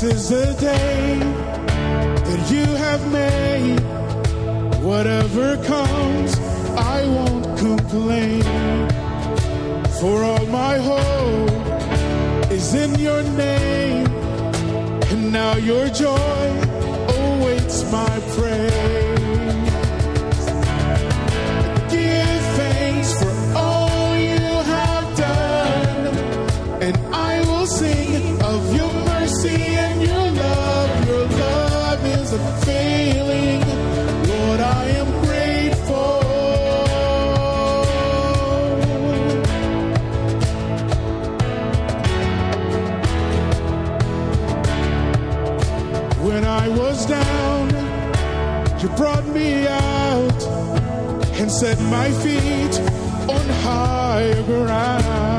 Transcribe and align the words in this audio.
This 0.00 0.12
is 0.14 0.28
the 0.30 0.54
day 0.58 1.18
that 1.18 2.50
you 2.50 2.64
have 2.64 3.12
made. 3.12 3.80
Whatever 4.82 5.62
comes, 5.64 6.38
I 6.74 7.04
won't 7.04 7.58
complain. 7.58 8.42
For 10.00 10.24
all 10.24 10.46
my 10.46 10.78
hope 10.78 12.50
is 12.50 12.72
in 12.72 12.94
your 12.98 13.22
name. 13.22 14.06
And 15.10 15.32
now 15.34 15.56
your 15.56 15.90
joy 15.90 16.46
awaits 17.18 17.84
my 17.92 18.20
praise. 18.34 18.99
Unfailing. 32.32 33.60
Lord, 34.28 34.60
I 34.60 34.84
am 35.00 35.10
grateful. 35.24 36.20
When 46.26 46.44
I 46.44 46.68
was 46.68 47.06
down, 47.06 47.68
you 48.80 48.88
brought 48.90 49.26
me 49.26 49.66
out 49.66 50.42
and 51.40 51.50
set 51.50 51.80
my 51.80 52.10
feet 52.22 52.80
on 53.28 53.48
higher 53.64 54.42
ground. 54.44 55.29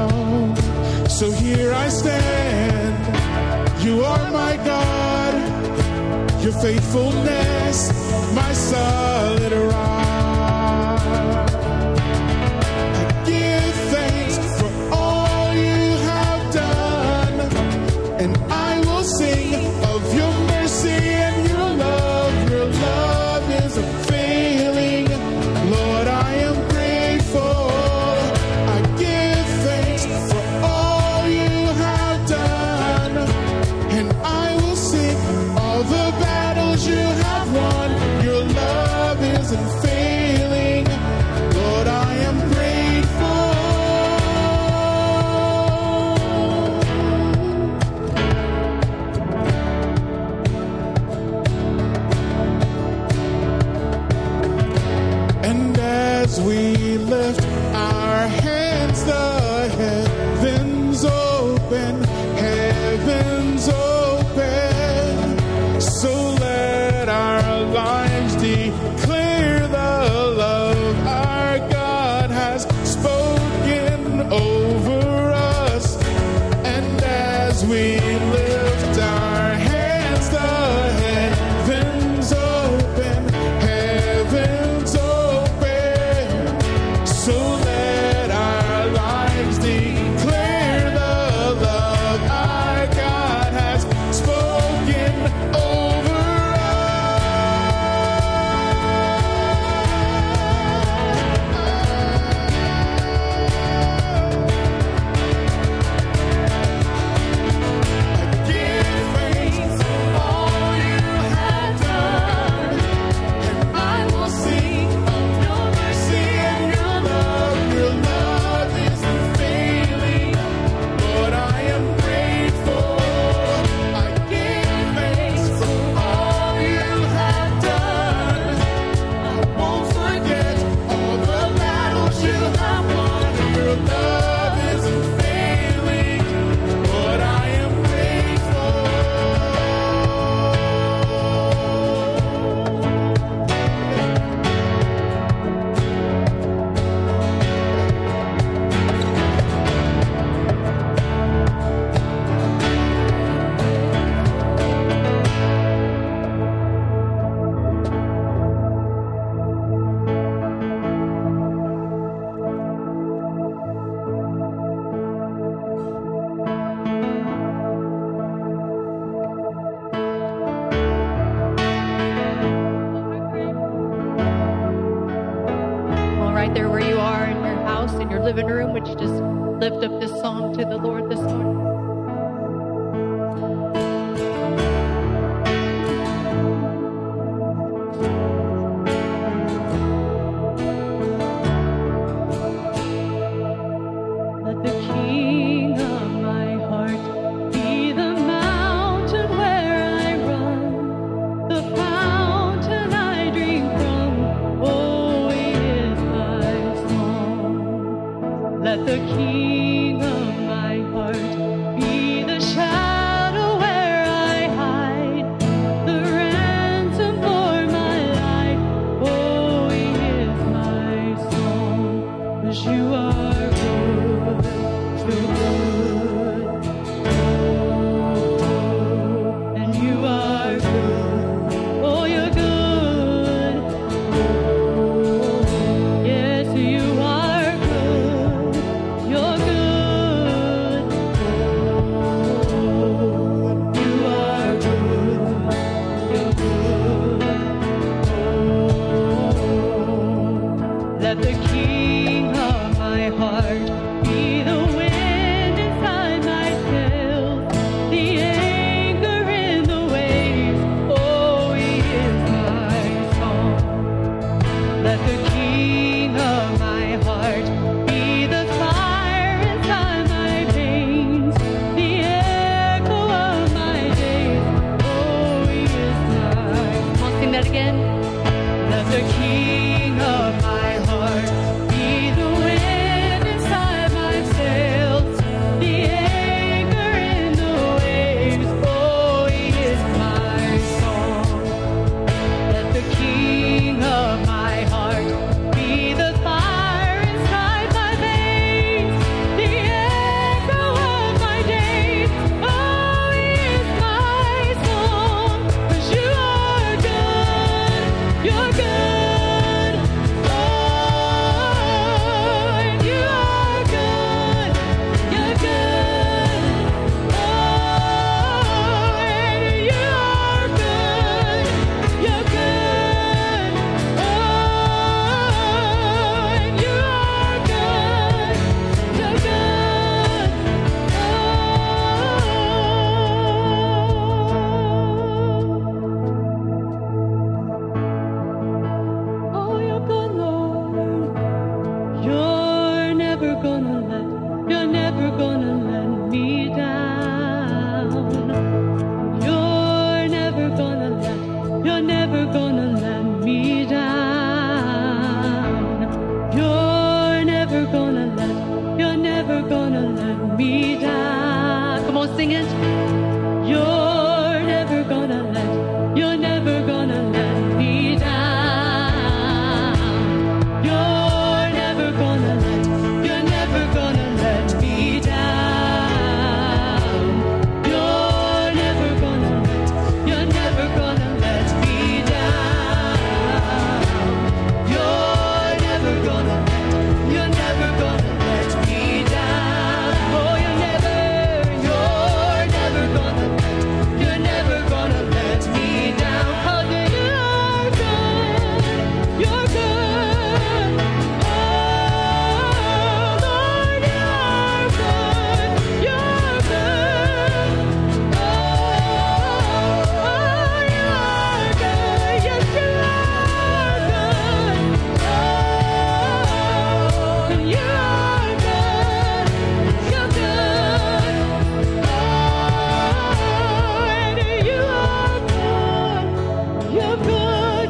Your 6.52 6.60
faithfulness, 6.60 7.94
my 8.36 8.52
solid 8.52 9.54
rock. 9.54 10.01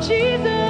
Jesus. 0.01 0.60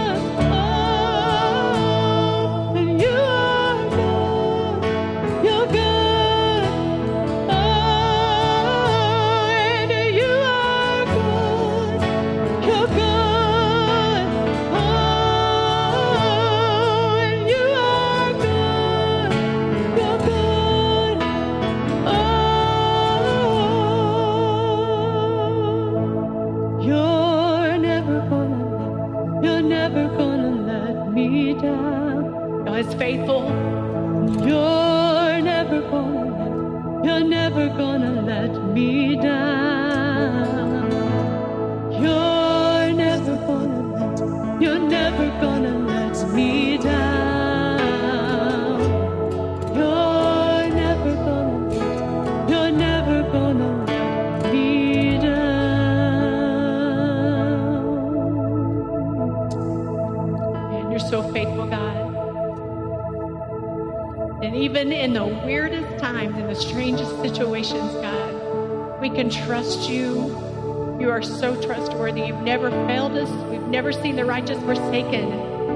You. 70.01 70.97
You 70.99 71.09
are 71.09 71.21
so 71.21 71.59
trustworthy. 71.61 72.21
You've 72.21 72.41
never 72.41 72.69
failed 72.69 73.13
us. 73.13 73.29
We've 73.49 73.61
never 73.61 73.91
seen 73.91 74.15
the 74.15 74.25
righteous 74.25 74.59
forsaken 74.63 75.31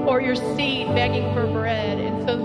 or 0.06 0.20
your 0.20 0.36
seed 0.36 0.86
begging 0.88 1.32
for 1.34 1.46
bread. 1.46 1.98
And 1.98 2.28
so 2.28 2.36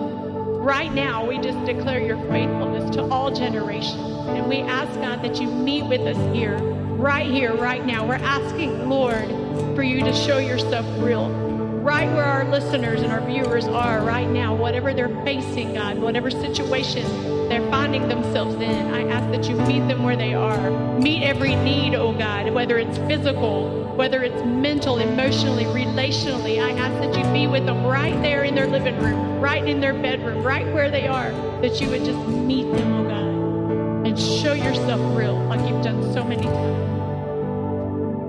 right 0.61 0.91
now, 0.91 1.27
we 1.27 1.37
just 1.37 1.63
declare 1.65 1.99
your 1.99 2.17
faithfulness 2.29 2.89
to 2.95 3.03
all 3.05 3.31
generations. 3.31 4.27
And 4.29 4.47
we 4.47 4.57
ask, 4.57 4.91
God, 4.95 5.21
that 5.23 5.39
you 5.39 5.47
meet 5.47 5.83
with 5.83 6.01
us 6.01 6.35
here, 6.35 6.57
right 6.57 7.29
here, 7.29 7.53
right 7.55 7.85
now. 7.85 8.07
We're 8.07 8.15
asking, 8.15 8.89
Lord, 8.89 9.27
for 9.75 9.83
you 9.83 10.03
to 10.03 10.13
show 10.13 10.39
yourself 10.39 10.85
real, 11.03 11.29
right 11.29 12.11
where 12.13 12.25
our 12.25 12.49
listeners 12.49 13.01
and 13.01 13.11
our 13.11 13.25
viewers 13.25 13.65
are 13.67 14.01
right 14.03 14.29
now, 14.29 14.55
whatever 14.55 14.93
they're 14.93 15.23
facing, 15.23 15.73
God, 15.73 15.99
whatever 15.99 16.31
situation 16.31 17.40
they're 17.51 17.69
finding 17.69 18.07
themselves 18.07 18.55
in. 18.55 18.93
I 18.93 19.09
ask 19.09 19.29
that 19.31 19.49
you 19.49 19.57
meet 19.67 19.85
them 19.89 20.03
where 20.03 20.15
they 20.15 20.33
are. 20.33 20.71
Meet 20.99 21.23
every 21.23 21.53
need, 21.55 21.95
oh 21.95 22.13
God, 22.13 22.49
whether 22.53 22.77
it's 22.77 22.97
physical, 22.99 23.93
whether 23.97 24.23
it's 24.23 24.41
mental, 24.43 24.99
emotionally, 24.99 25.65
relationally. 25.65 26.63
I 26.63 26.71
ask 26.71 26.97
that 27.01 27.13
you 27.17 27.25
be 27.33 27.47
with 27.47 27.65
them 27.65 27.83
right 27.83 28.15
there 28.21 28.45
in 28.45 28.55
their 28.55 28.67
living 28.67 28.97
room, 28.99 29.41
right 29.41 29.67
in 29.67 29.81
their 29.81 29.93
bedroom, 29.93 30.43
right 30.43 30.65
where 30.73 30.89
they 30.89 31.07
are, 31.07 31.31
that 31.61 31.81
you 31.81 31.89
would 31.89 32.05
just 32.05 32.25
meet 32.25 32.71
them, 32.71 32.93
oh 32.93 33.03
God, 33.03 34.07
and 34.07 34.17
show 34.17 34.53
yourself 34.53 35.01
real 35.17 35.37
like 35.49 35.59
you've 35.69 35.83
done 35.83 36.01
so 36.13 36.23
many 36.23 36.43
times. 36.43 36.87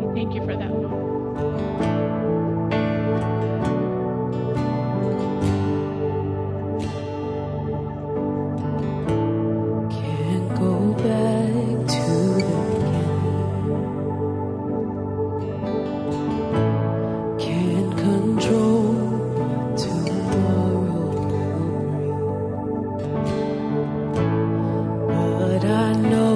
We 0.04 0.14
thank 0.20 0.34
you 0.34 0.44
for 0.44 0.56
that, 0.56 0.71
I 25.64 25.92
know 25.92 26.31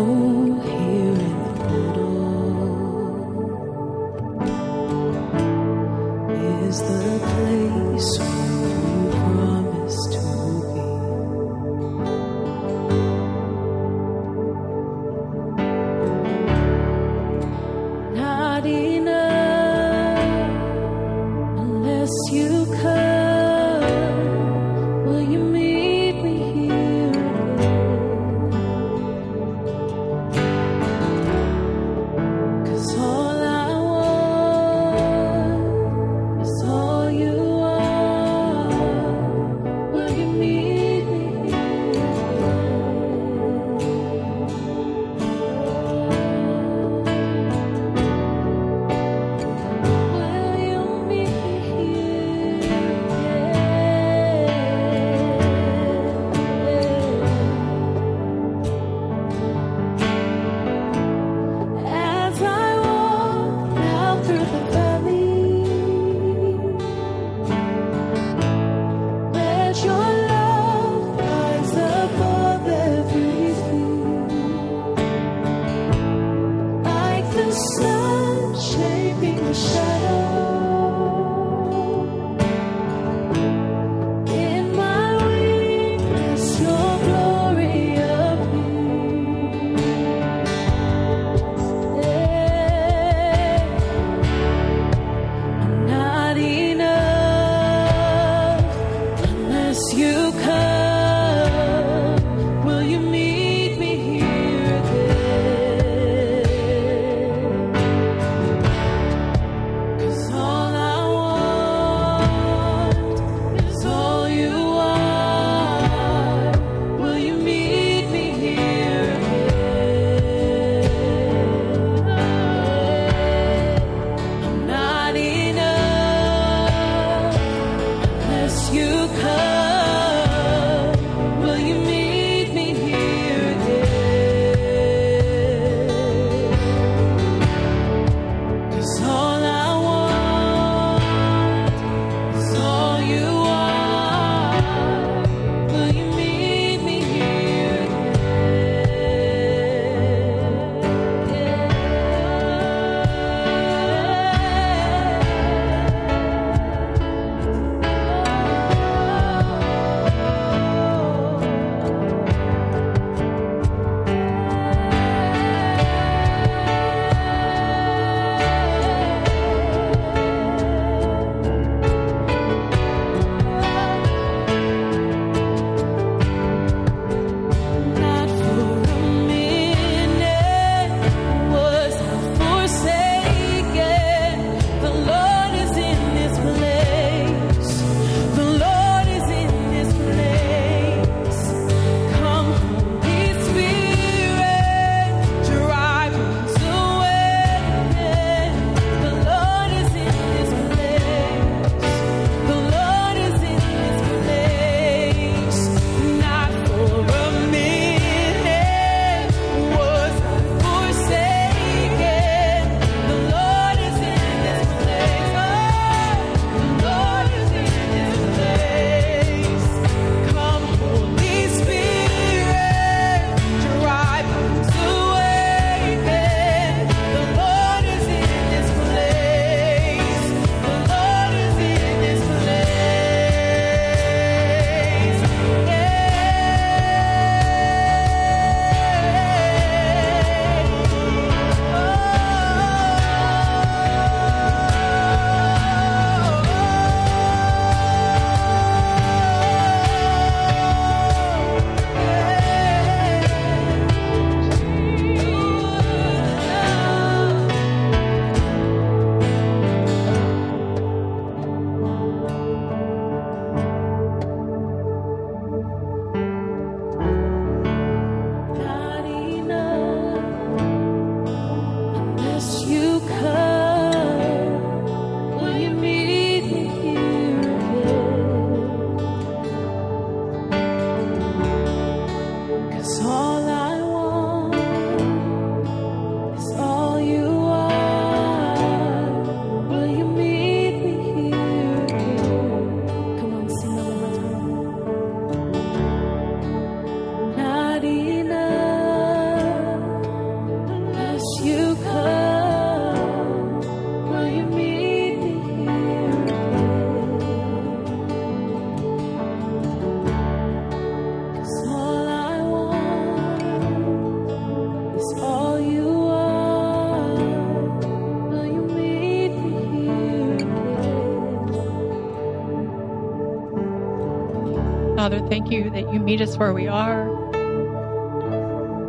Father, 325.07 325.23
thank 325.29 325.53
you 325.53 325.71
that 325.71 325.93
you 325.93 326.01
meet 326.01 326.21
us 326.21 326.37
where 326.37 326.53
we 326.53 326.67
are. 326.67 327.09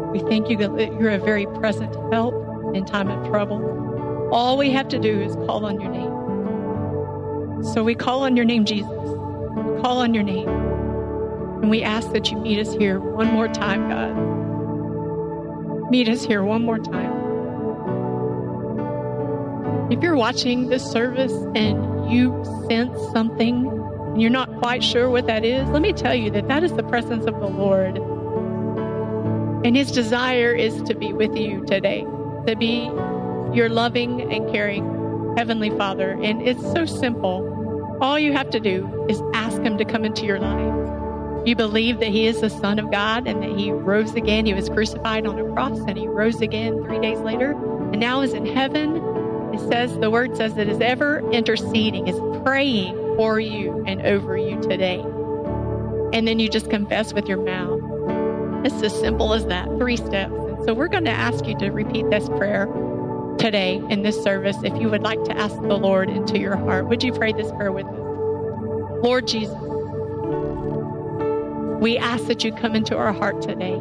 We 0.10 0.18
thank 0.22 0.50
you 0.50 0.58
that 0.58 0.76
you're 1.00 1.12
a 1.12 1.20
very 1.20 1.46
present 1.46 1.96
help 2.12 2.34
in 2.74 2.86
time 2.86 3.12
of 3.12 3.30
trouble. 3.30 4.30
All 4.32 4.58
we 4.58 4.72
have 4.72 4.88
to 4.88 4.98
do 4.98 5.22
is 5.22 5.36
call 5.46 5.64
on 5.64 5.80
your 5.80 5.92
name. 5.92 7.64
So 7.64 7.84
we 7.84 7.94
call 7.94 8.24
on 8.24 8.36
your 8.36 8.46
name, 8.46 8.66
Jesus. 8.66 8.90
We 8.90 9.80
call 9.84 10.00
on 10.00 10.16
your 10.16 10.24
name. 10.24 10.50
And 10.50 11.70
we 11.70 11.84
ask 11.84 12.12
that 12.14 12.32
you 12.32 12.40
meet 12.40 12.58
us 12.58 12.74
here 12.74 13.00
one 13.00 13.28
more 13.28 13.48
time, 13.48 13.88
God. 13.88 14.16
Meet 15.92 16.10
us 16.10 16.26
here 16.26 16.44
one 16.44 16.66
more 16.66 16.80
time. 16.80 17.14
If 19.92 20.02
you're 20.02 20.18
watching 20.18 20.70
this 20.70 20.84
service 20.84 21.34
and 21.54 22.12
you 22.12 22.44
sense 22.68 23.00
something 23.12 23.87
you're 24.22 24.32
not 24.32 24.52
quite 24.60 24.84
sure 24.84 25.10
what 25.10 25.28
that 25.28 25.46
is, 25.46 25.68
let 25.70 25.82
me 25.82 25.94
tell 25.94 26.16
you 26.16 26.32
that 26.32 26.48
that 26.48 26.64
is 26.64 26.74
the 26.74 26.84
presence 26.84 27.26
of 27.26 27.40
the 27.40 27.48
Lord. 27.48 27.98
And 29.66 29.76
his 29.76 29.92
desire 29.92 30.54
is 30.54 30.82
to 30.84 30.96
be 30.96 31.14
with 31.14 31.36
you 31.36 31.66
today, 31.66 32.02
to 32.48 32.56
be 32.58 32.86
your 33.54 33.70
loving 33.70 34.32
and 34.32 34.50
caring 34.52 35.36
Heavenly 35.38 35.70
Father. 35.72 36.12
And 36.22 36.42
it's 36.42 36.62
so 36.62 36.86
simple. 36.86 37.98
All 38.02 38.18
you 38.18 38.34
have 38.34 38.50
to 38.52 38.60
do 38.60 39.06
is 39.10 39.22
ask 39.34 39.62
him 39.62 39.78
to 39.78 39.86
come 39.86 40.06
into 40.06 40.26
your 40.26 40.40
life. 40.40 41.46
You 41.48 41.56
believe 41.56 42.00
that 42.00 42.10
he 42.10 42.28
is 42.28 42.42
the 42.42 42.50
Son 42.50 42.78
of 42.78 42.92
God 42.92 43.28
and 43.28 43.42
that 43.42 43.58
he 43.58 43.72
rose 43.72 44.14
again. 44.16 44.46
He 44.46 44.54
was 44.54 44.70
crucified 44.70 45.26
on 45.26 45.40
a 45.40 45.54
cross 45.54 45.80
and 45.88 45.98
he 45.98 46.08
rose 46.08 46.42
again 46.42 46.84
three 46.84 47.00
days 47.00 47.20
later 47.20 47.52
and 47.52 48.00
now 48.00 48.22
is 48.22 48.34
in 48.34 48.46
heaven. 48.46 48.98
It 49.54 49.60
says, 49.70 49.98
the 50.00 50.12
word 50.12 50.36
says 50.36 50.56
that 50.56 50.68
is 50.68 50.82
ever 50.82 51.20
interceding, 51.32 52.08
is 52.08 52.20
praying 52.44 53.07
for 53.18 53.40
you 53.40 53.84
and 53.86 54.02
over 54.04 54.38
you 54.38 54.62
today. 54.62 55.00
And 56.14 56.26
then 56.26 56.40
you 56.40 56.48
just 56.48 56.70
confess 56.70 57.12
with 57.12 57.28
your 57.28 57.44
mouth. 57.44 57.82
It's 58.66 58.82
as 58.82 58.98
simple 58.98 59.34
as 59.34 59.46
that, 59.48 59.68
three 59.78 59.98
steps. 59.98 60.32
And 60.34 60.64
so 60.64 60.74
we're 60.74 60.88
going 60.88 61.06
to 61.06 61.12
ask 61.12 61.46
you 61.46 61.58
to 61.58 61.70
repeat 61.72 62.10
this 62.10 62.30
prayer 62.30 62.68
today 63.38 63.82
in 63.90 64.04
this 64.04 64.22
service 64.24 64.58
if 64.64 64.80
you 64.80 64.90
would 64.90 65.04
like 65.04 65.24
to 65.26 65.38
ask 65.38 65.56
the 65.56 65.78
Lord 65.78 66.10
into 66.10 66.40
your 66.40 66.56
heart. 66.56 66.88
Would 66.88 67.04
you 67.04 67.12
pray 67.12 67.34
this 67.34 67.52
prayer 67.52 67.72
with 67.72 67.86
us? 67.86 69.04
Lord 69.04 69.28
Jesus, 69.28 69.58
we 71.82 71.98
ask 71.98 72.26
that 72.26 72.44
you 72.44 72.52
come 72.54 72.76
into 72.76 72.96
our 72.96 73.14
heart 73.14 73.42
today. 73.42 73.80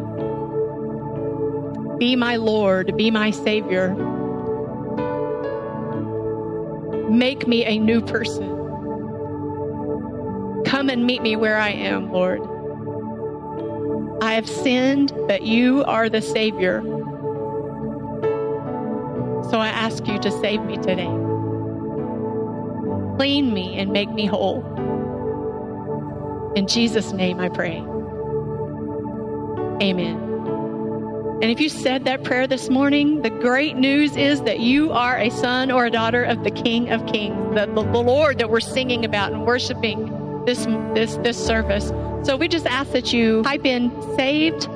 Be 1.98 2.16
my 2.16 2.36
Lord, 2.36 2.96
be 2.96 3.10
my 3.10 3.30
Savior. 3.30 3.94
Make 7.08 7.46
me 7.46 7.64
a 7.64 7.78
new 7.78 8.02
person. 8.02 8.55
Come 10.66 10.90
and 10.90 11.06
meet 11.06 11.22
me 11.22 11.36
where 11.36 11.58
I 11.58 11.70
am, 11.70 12.10
Lord. 12.10 12.42
I 14.20 14.32
have 14.32 14.48
sinned, 14.48 15.12
but 15.28 15.42
you 15.42 15.84
are 15.84 16.08
the 16.08 16.20
Savior. 16.20 16.82
So 19.48 19.60
I 19.60 19.68
ask 19.68 20.04
you 20.08 20.18
to 20.18 20.30
save 20.40 20.62
me 20.64 20.76
today. 20.78 21.08
Clean 23.16 23.54
me 23.54 23.76
and 23.76 23.92
make 23.92 24.10
me 24.10 24.26
whole. 24.26 24.64
In 26.56 26.66
Jesus' 26.66 27.12
name 27.12 27.38
I 27.38 27.48
pray. 27.48 27.76
Amen. 29.80 30.16
And 31.42 31.44
if 31.44 31.60
you 31.60 31.68
said 31.68 32.06
that 32.06 32.24
prayer 32.24 32.48
this 32.48 32.68
morning, 32.70 33.22
the 33.22 33.30
great 33.30 33.76
news 33.76 34.16
is 34.16 34.42
that 34.42 34.58
you 34.58 34.90
are 34.90 35.16
a 35.16 35.30
son 35.30 35.70
or 35.70 35.84
a 35.84 35.90
daughter 35.90 36.24
of 36.24 36.42
the 36.42 36.50
King 36.50 36.90
of 36.90 37.06
Kings, 37.06 37.54
the, 37.54 37.66
the, 37.66 37.82
Lord 37.82 38.38
that 38.38 38.50
we're 38.50 38.58
singing 38.58 39.04
about 39.04 39.32
and 39.32 39.46
worshiping 39.46 40.15
this 40.46 40.64
this 40.94 41.16
this 41.16 41.36
service. 41.36 41.88
So 42.26 42.36
we 42.36 42.48
just 42.48 42.66
ask 42.66 42.92
that 42.92 43.12
you 43.12 43.42
type 43.42 43.66
in 43.66 43.90
saved 44.16 44.68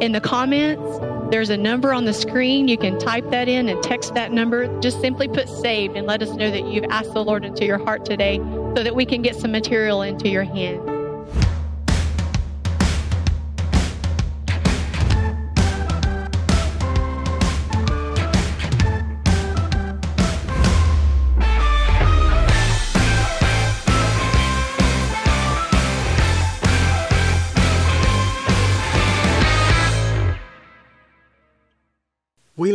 in 0.00 0.12
the 0.12 0.20
comments. 0.20 0.82
There's 1.30 1.50
a 1.50 1.56
number 1.56 1.92
on 1.92 2.04
the 2.04 2.12
screen. 2.12 2.68
You 2.68 2.78
can 2.78 2.98
type 2.98 3.30
that 3.30 3.48
in 3.48 3.68
and 3.68 3.82
text 3.82 4.14
that 4.14 4.32
number. 4.32 4.80
Just 4.80 5.00
simply 5.00 5.26
put 5.26 5.48
saved 5.48 5.96
and 5.96 6.06
let 6.06 6.22
us 6.22 6.30
know 6.30 6.50
that 6.50 6.66
you've 6.66 6.84
asked 6.84 7.14
the 7.14 7.24
Lord 7.24 7.44
into 7.44 7.64
your 7.64 7.78
heart 7.78 8.04
today 8.04 8.38
so 8.76 8.82
that 8.82 8.94
we 8.94 9.04
can 9.04 9.22
get 9.22 9.34
some 9.34 9.50
material 9.52 10.02
into 10.02 10.28
your 10.28 10.44
hands. 10.44 10.88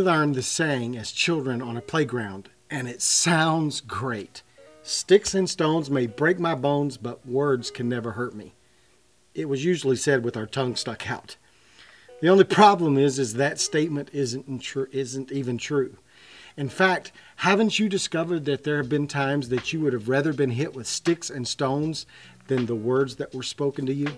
Learned 0.01 0.35
the 0.35 0.41
saying 0.41 0.97
as 0.97 1.11
children 1.11 1.61
on 1.61 1.77
a 1.77 1.81
playground, 1.81 2.49
and 2.69 2.87
it 2.87 3.01
sounds 3.01 3.81
great. 3.81 4.41
Sticks 4.83 5.33
and 5.33 5.49
stones 5.49 5.89
may 5.89 6.07
break 6.07 6.39
my 6.39 6.55
bones, 6.55 6.97
but 6.97 7.25
words 7.25 7.71
can 7.71 7.87
never 7.87 8.11
hurt 8.11 8.33
me. 8.33 8.53
It 9.33 9.47
was 9.47 9.63
usually 9.63 9.95
said 9.95 10.23
with 10.23 10.35
our 10.35 10.45
tongue 10.45 10.75
stuck 10.75 11.09
out. 11.09 11.37
The 12.19 12.29
only 12.29 12.43
problem 12.43 12.97
is, 12.97 13.17
is 13.17 13.35
that 13.35 13.59
statement 13.59 14.09
isn't 14.13 14.59
tr- 14.59 14.83
isn't 14.91 15.31
even 15.31 15.57
true. 15.57 15.97
In 16.57 16.69
fact, 16.69 17.11
haven't 17.37 17.79
you 17.79 17.87
discovered 17.87 18.45
that 18.45 18.63
there 18.63 18.77
have 18.77 18.89
been 18.89 19.07
times 19.07 19.49
that 19.49 19.71
you 19.71 19.79
would 19.81 19.93
have 19.93 20.09
rather 20.09 20.33
been 20.33 20.51
hit 20.51 20.73
with 20.75 20.85
sticks 20.85 21.29
and 21.29 21.47
stones 21.47 22.05
than 22.47 22.65
the 22.65 22.75
words 22.75 23.15
that 23.15 23.33
were 23.33 23.43
spoken 23.43 23.85
to 23.85 23.93
you? 23.93 24.09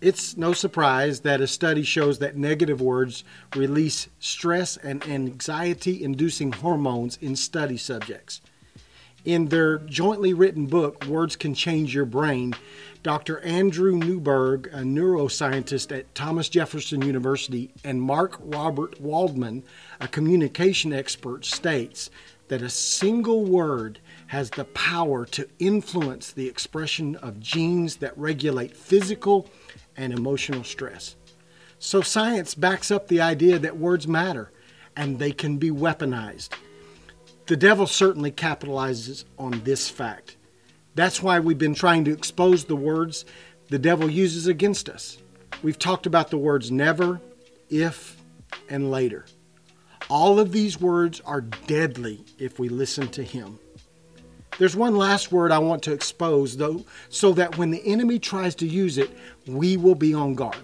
It's 0.00 0.36
no 0.36 0.52
surprise 0.52 1.20
that 1.20 1.40
a 1.40 1.46
study 1.46 1.82
shows 1.82 2.18
that 2.18 2.36
negative 2.36 2.82
words 2.82 3.24
release 3.54 4.08
stress 4.18 4.76
and 4.76 5.02
anxiety 5.08 6.04
inducing 6.04 6.52
hormones 6.52 7.16
in 7.22 7.34
study 7.34 7.78
subjects. 7.78 8.42
In 9.24 9.46
their 9.46 9.78
jointly 9.78 10.34
written 10.34 10.66
book, 10.66 11.04
Words 11.06 11.34
Can 11.34 11.54
Change 11.54 11.94
Your 11.94 12.04
Brain, 12.04 12.54
Dr. 13.02 13.40
Andrew 13.40 13.96
Newberg, 13.96 14.66
a 14.66 14.80
neuroscientist 14.80 15.96
at 15.96 16.14
Thomas 16.14 16.50
Jefferson 16.50 17.00
University, 17.00 17.72
and 17.82 18.02
Mark 18.02 18.36
Robert 18.38 19.00
Waldman, 19.00 19.64
a 19.98 20.06
communication 20.06 20.92
expert, 20.92 21.46
states 21.46 22.10
that 22.48 22.62
a 22.62 22.70
single 22.70 23.44
word 23.44 23.98
has 24.28 24.50
the 24.50 24.64
power 24.66 25.24
to 25.26 25.48
influence 25.58 26.30
the 26.30 26.46
expression 26.46 27.16
of 27.16 27.40
genes 27.40 27.96
that 27.96 28.16
regulate 28.16 28.76
physical 28.76 29.48
and 29.96 30.12
emotional 30.12 30.64
stress. 30.64 31.16
So, 31.78 32.00
science 32.00 32.54
backs 32.54 32.90
up 32.90 33.08
the 33.08 33.20
idea 33.20 33.58
that 33.58 33.76
words 33.76 34.08
matter 34.08 34.50
and 34.96 35.18
they 35.18 35.32
can 35.32 35.58
be 35.58 35.70
weaponized. 35.70 36.50
The 37.46 37.56
devil 37.56 37.86
certainly 37.86 38.32
capitalizes 38.32 39.24
on 39.38 39.62
this 39.64 39.88
fact. 39.88 40.36
That's 40.94 41.22
why 41.22 41.38
we've 41.38 41.58
been 41.58 41.74
trying 41.74 42.04
to 42.06 42.12
expose 42.12 42.64
the 42.64 42.76
words 42.76 43.24
the 43.68 43.78
devil 43.78 44.10
uses 44.10 44.46
against 44.46 44.88
us. 44.88 45.18
We've 45.62 45.78
talked 45.78 46.06
about 46.06 46.30
the 46.30 46.38
words 46.38 46.70
never, 46.70 47.20
if, 47.68 48.16
and 48.68 48.90
later. 48.90 49.26
All 50.08 50.38
of 50.38 50.52
these 50.52 50.80
words 50.80 51.20
are 51.20 51.40
deadly 51.40 52.24
if 52.38 52.58
we 52.58 52.68
listen 52.68 53.08
to 53.08 53.22
him. 53.22 53.58
There's 54.58 54.76
one 54.76 54.96
last 54.96 55.32
word 55.32 55.52
I 55.52 55.58
want 55.58 55.82
to 55.84 55.92
expose, 55.92 56.56
though, 56.56 56.84
so 57.10 57.32
that 57.32 57.58
when 57.58 57.70
the 57.70 57.86
enemy 57.86 58.18
tries 58.18 58.54
to 58.56 58.66
use 58.66 58.96
it, 58.96 59.10
we 59.46 59.76
will 59.76 59.94
be 59.94 60.14
on 60.14 60.34
guard. 60.34 60.56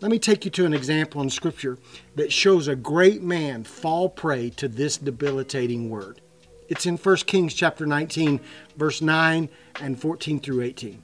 Let 0.00 0.10
me 0.10 0.18
take 0.18 0.44
you 0.44 0.50
to 0.52 0.64
an 0.64 0.74
example 0.74 1.20
in 1.20 1.30
Scripture 1.30 1.78
that 2.16 2.32
shows 2.32 2.66
a 2.66 2.74
great 2.74 3.22
man 3.22 3.64
fall 3.64 4.08
prey 4.08 4.50
to 4.50 4.66
this 4.66 4.96
debilitating 4.96 5.90
word. 5.90 6.20
It's 6.68 6.86
in 6.86 6.96
1 6.96 7.16
Kings 7.18 7.54
chapter 7.54 7.86
19, 7.86 8.40
verse 8.76 9.02
9 9.02 9.48
and 9.80 10.00
14 10.00 10.40
through 10.40 10.62
18. 10.62 11.02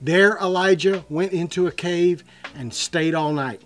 There 0.00 0.36
Elijah 0.38 1.04
went 1.08 1.32
into 1.32 1.66
a 1.66 1.72
cave 1.72 2.24
and 2.54 2.72
stayed 2.74 3.14
all 3.14 3.32
night. 3.32 3.62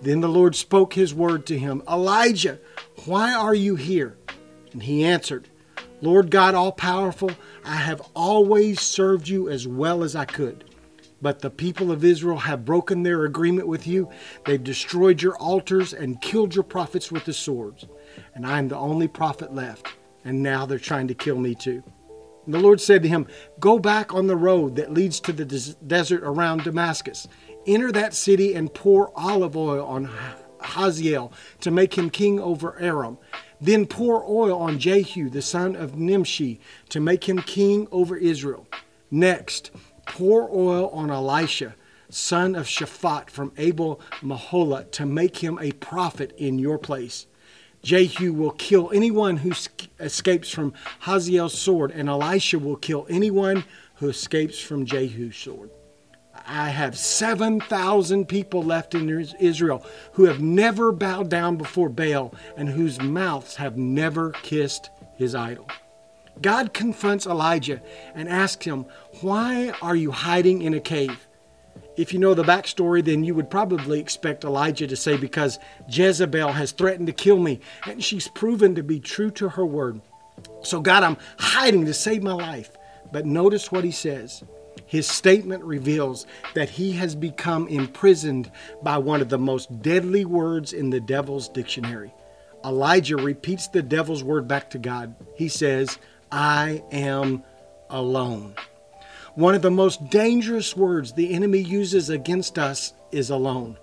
Then 0.00 0.20
the 0.20 0.28
Lord 0.28 0.56
spoke 0.56 0.94
his 0.94 1.14
word 1.14 1.46
to 1.46 1.58
him 1.58 1.82
Elijah, 1.88 2.58
why 3.04 3.32
are 3.32 3.54
you 3.54 3.76
here? 3.76 4.16
And 4.72 4.82
he 4.82 5.04
answered, 5.04 5.48
Lord 6.02 6.32
God 6.32 6.56
all 6.56 6.72
powerful, 6.72 7.30
I 7.64 7.76
have 7.76 8.02
always 8.14 8.80
served 8.80 9.28
you 9.28 9.48
as 9.48 9.68
well 9.68 10.02
as 10.02 10.16
I 10.16 10.24
could. 10.24 10.64
But 11.22 11.38
the 11.38 11.50
people 11.50 11.92
of 11.92 12.04
Israel 12.04 12.38
have 12.38 12.64
broken 12.64 13.04
their 13.04 13.24
agreement 13.24 13.68
with 13.68 13.86
you. 13.86 14.10
They've 14.44 14.62
destroyed 14.62 15.22
your 15.22 15.36
altars 15.36 15.94
and 15.94 16.20
killed 16.20 16.56
your 16.56 16.64
prophets 16.64 17.12
with 17.12 17.24
the 17.24 17.32
swords. 17.32 17.86
And 18.34 18.44
I 18.44 18.58
am 18.58 18.66
the 18.66 18.76
only 18.76 19.06
prophet 19.06 19.54
left. 19.54 19.86
And 20.24 20.42
now 20.42 20.66
they're 20.66 20.80
trying 20.80 21.06
to 21.06 21.14
kill 21.14 21.38
me 21.38 21.54
too. 21.54 21.84
And 22.46 22.52
the 22.52 22.58
Lord 22.58 22.80
said 22.80 23.04
to 23.04 23.08
him, 23.08 23.28
Go 23.60 23.78
back 23.78 24.12
on 24.12 24.26
the 24.26 24.36
road 24.36 24.74
that 24.74 24.92
leads 24.92 25.20
to 25.20 25.32
the 25.32 25.44
des- 25.44 25.76
desert 25.86 26.22
around 26.24 26.64
Damascus. 26.64 27.28
Enter 27.64 27.92
that 27.92 28.14
city 28.14 28.54
and 28.54 28.74
pour 28.74 29.16
olive 29.16 29.56
oil 29.56 29.86
on 29.86 30.10
Hazael 30.60 31.32
to 31.60 31.70
make 31.70 31.96
him 31.96 32.10
king 32.10 32.40
over 32.40 32.76
Aram. 32.80 33.18
Then 33.62 33.86
pour 33.86 34.28
oil 34.28 34.58
on 34.58 34.80
Jehu, 34.80 35.30
the 35.30 35.40
son 35.40 35.76
of 35.76 35.96
Nimshi, 35.96 36.58
to 36.88 36.98
make 36.98 37.28
him 37.28 37.38
king 37.38 37.86
over 37.92 38.16
Israel. 38.16 38.66
Next, 39.08 39.70
pour 40.04 40.50
oil 40.50 40.90
on 40.92 41.12
Elisha, 41.12 41.76
son 42.10 42.56
of 42.56 42.66
Shaphat 42.66 43.30
from 43.30 43.52
Abel 43.56 44.00
Meholah, 44.20 44.90
to 44.90 45.06
make 45.06 45.36
him 45.36 45.60
a 45.60 45.70
prophet 45.70 46.34
in 46.36 46.58
your 46.58 46.76
place. 46.76 47.26
Jehu 47.84 48.32
will 48.32 48.50
kill 48.50 48.90
anyone 48.92 49.36
who 49.36 49.52
escapes 50.00 50.50
from 50.50 50.72
Hazael's 51.00 51.56
sword, 51.56 51.92
and 51.92 52.08
Elisha 52.08 52.58
will 52.58 52.74
kill 52.74 53.06
anyone 53.08 53.62
who 53.96 54.08
escapes 54.08 54.58
from 54.58 54.86
Jehu's 54.86 55.36
sword. 55.36 55.70
I 56.46 56.70
have 56.70 56.96
7,000 56.96 58.26
people 58.26 58.62
left 58.62 58.94
in 58.94 59.08
Israel 59.38 59.84
who 60.12 60.24
have 60.24 60.40
never 60.40 60.92
bowed 60.92 61.28
down 61.28 61.56
before 61.56 61.88
Baal 61.88 62.34
and 62.56 62.68
whose 62.68 63.00
mouths 63.00 63.56
have 63.56 63.76
never 63.76 64.30
kissed 64.42 64.90
his 65.16 65.34
idol. 65.34 65.68
God 66.40 66.72
confronts 66.72 67.26
Elijah 67.26 67.82
and 68.14 68.28
asks 68.28 68.64
him, 68.64 68.86
Why 69.20 69.72
are 69.82 69.96
you 69.96 70.10
hiding 70.10 70.62
in 70.62 70.74
a 70.74 70.80
cave? 70.80 71.26
If 71.96 72.12
you 72.12 72.18
know 72.18 72.32
the 72.32 72.42
backstory, 72.42 73.04
then 73.04 73.22
you 73.22 73.34
would 73.34 73.50
probably 73.50 74.00
expect 74.00 74.44
Elijah 74.44 74.86
to 74.86 74.96
say, 74.96 75.16
Because 75.16 75.58
Jezebel 75.88 76.52
has 76.52 76.72
threatened 76.72 77.06
to 77.08 77.12
kill 77.12 77.38
me, 77.38 77.60
and 77.86 78.02
she's 78.02 78.28
proven 78.28 78.74
to 78.74 78.82
be 78.82 78.98
true 78.98 79.30
to 79.32 79.50
her 79.50 79.66
word. 79.66 80.00
So, 80.62 80.80
God, 80.80 81.02
I'm 81.02 81.18
hiding 81.38 81.84
to 81.84 81.94
save 81.94 82.22
my 82.22 82.32
life. 82.32 82.70
But 83.12 83.26
notice 83.26 83.70
what 83.70 83.84
he 83.84 83.90
says. 83.90 84.42
His 84.86 85.06
statement 85.06 85.64
reveals 85.64 86.26
that 86.54 86.68
he 86.68 86.92
has 86.92 87.14
become 87.14 87.66
imprisoned 87.68 88.50
by 88.82 88.98
one 88.98 89.20
of 89.20 89.28
the 89.28 89.38
most 89.38 89.82
deadly 89.82 90.24
words 90.24 90.72
in 90.72 90.90
the 90.90 91.00
devil's 91.00 91.48
dictionary. 91.48 92.12
Elijah 92.64 93.16
repeats 93.16 93.68
the 93.68 93.82
devil's 93.82 94.22
word 94.22 94.46
back 94.46 94.70
to 94.70 94.78
God. 94.78 95.14
He 95.34 95.48
says, 95.48 95.98
I 96.30 96.82
am 96.92 97.42
alone. 97.90 98.54
One 99.34 99.54
of 99.54 99.62
the 99.62 99.70
most 99.70 100.10
dangerous 100.10 100.76
words 100.76 101.12
the 101.12 101.32
enemy 101.32 101.60
uses 101.60 102.10
against 102.10 102.58
us 102.58 102.92
is 103.10 103.30
alone. 103.30 103.78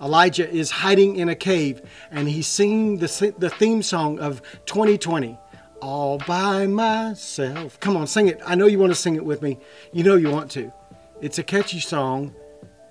Elijah 0.00 0.50
is 0.50 0.70
hiding 0.72 1.16
in 1.16 1.28
a 1.28 1.36
cave 1.36 1.82
and 2.10 2.28
he's 2.28 2.48
singing 2.48 2.98
the, 2.98 3.34
the 3.38 3.50
theme 3.50 3.82
song 3.82 4.18
of 4.18 4.42
2020 4.66 5.38
all 5.82 6.18
by 6.18 6.66
myself. 6.66 7.78
Come 7.80 7.96
on, 7.96 8.06
sing 8.06 8.28
it. 8.28 8.40
I 8.46 8.54
know 8.54 8.66
you 8.66 8.78
want 8.78 8.92
to 8.92 8.98
sing 8.98 9.16
it 9.16 9.24
with 9.24 9.42
me. 9.42 9.58
You 9.92 10.04
know 10.04 10.14
you 10.14 10.30
want 10.30 10.50
to. 10.52 10.72
It's 11.20 11.38
a 11.38 11.42
catchy 11.42 11.80
song 11.80 12.34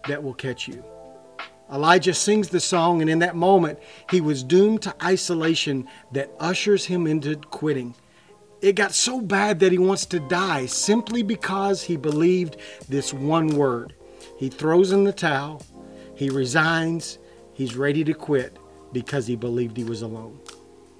that 0.07 0.21
will 0.21 0.33
catch 0.33 0.67
you. 0.67 0.83
Elijah 1.71 2.13
sings 2.13 2.49
the 2.49 2.59
song, 2.59 3.01
and 3.01 3.09
in 3.09 3.19
that 3.19 3.35
moment, 3.35 3.79
he 4.09 4.19
was 4.19 4.43
doomed 4.43 4.81
to 4.81 4.93
isolation 5.01 5.87
that 6.11 6.29
ushers 6.37 6.85
him 6.85 7.07
into 7.07 7.37
quitting. 7.37 7.95
It 8.61 8.73
got 8.73 8.93
so 8.93 9.21
bad 9.21 9.59
that 9.61 9.71
he 9.71 9.77
wants 9.77 10.05
to 10.07 10.19
die 10.19 10.65
simply 10.65 11.23
because 11.23 11.81
he 11.81 11.95
believed 11.95 12.57
this 12.89 13.13
one 13.13 13.47
word. 13.55 13.95
He 14.37 14.49
throws 14.49 14.91
in 14.91 15.05
the 15.05 15.13
towel, 15.13 15.63
he 16.13 16.29
resigns, 16.29 17.19
he's 17.53 17.77
ready 17.77 18.03
to 18.03 18.13
quit 18.13 18.57
because 18.91 19.25
he 19.25 19.37
believed 19.37 19.77
he 19.77 19.85
was 19.85 20.01
alone. 20.01 20.39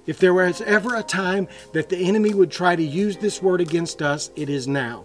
If 0.06 0.18
there 0.18 0.34
was 0.34 0.60
ever 0.62 0.96
a 0.96 1.02
time 1.02 1.48
that 1.72 1.88
the 1.88 1.98
enemy 1.98 2.34
would 2.34 2.50
try 2.50 2.74
to 2.74 2.82
use 2.82 3.16
this 3.16 3.40
word 3.40 3.60
against 3.60 4.02
us, 4.02 4.30
it 4.34 4.48
is 4.48 4.66
now. 4.66 5.04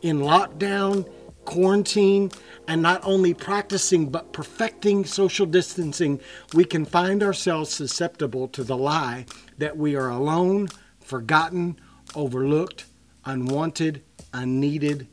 In 0.00 0.20
lockdown, 0.20 1.08
quarantine, 1.44 2.30
and 2.66 2.80
not 2.80 3.00
only 3.04 3.34
practicing 3.34 4.08
but 4.08 4.32
perfecting 4.32 5.04
social 5.04 5.46
distancing, 5.46 6.20
we 6.54 6.64
can 6.64 6.84
find 6.84 7.22
ourselves 7.22 7.70
susceptible 7.70 8.48
to 8.48 8.64
the 8.64 8.76
lie 8.76 9.26
that 9.58 9.76
we 9.76 9.96
are 9.96 10.08
alone, 10.08 10.68
forgotten, 11.00 11.78
overlooked, 12.14 12.84
unwanted, 13.24 14.02
unneeded, 14.32 15.08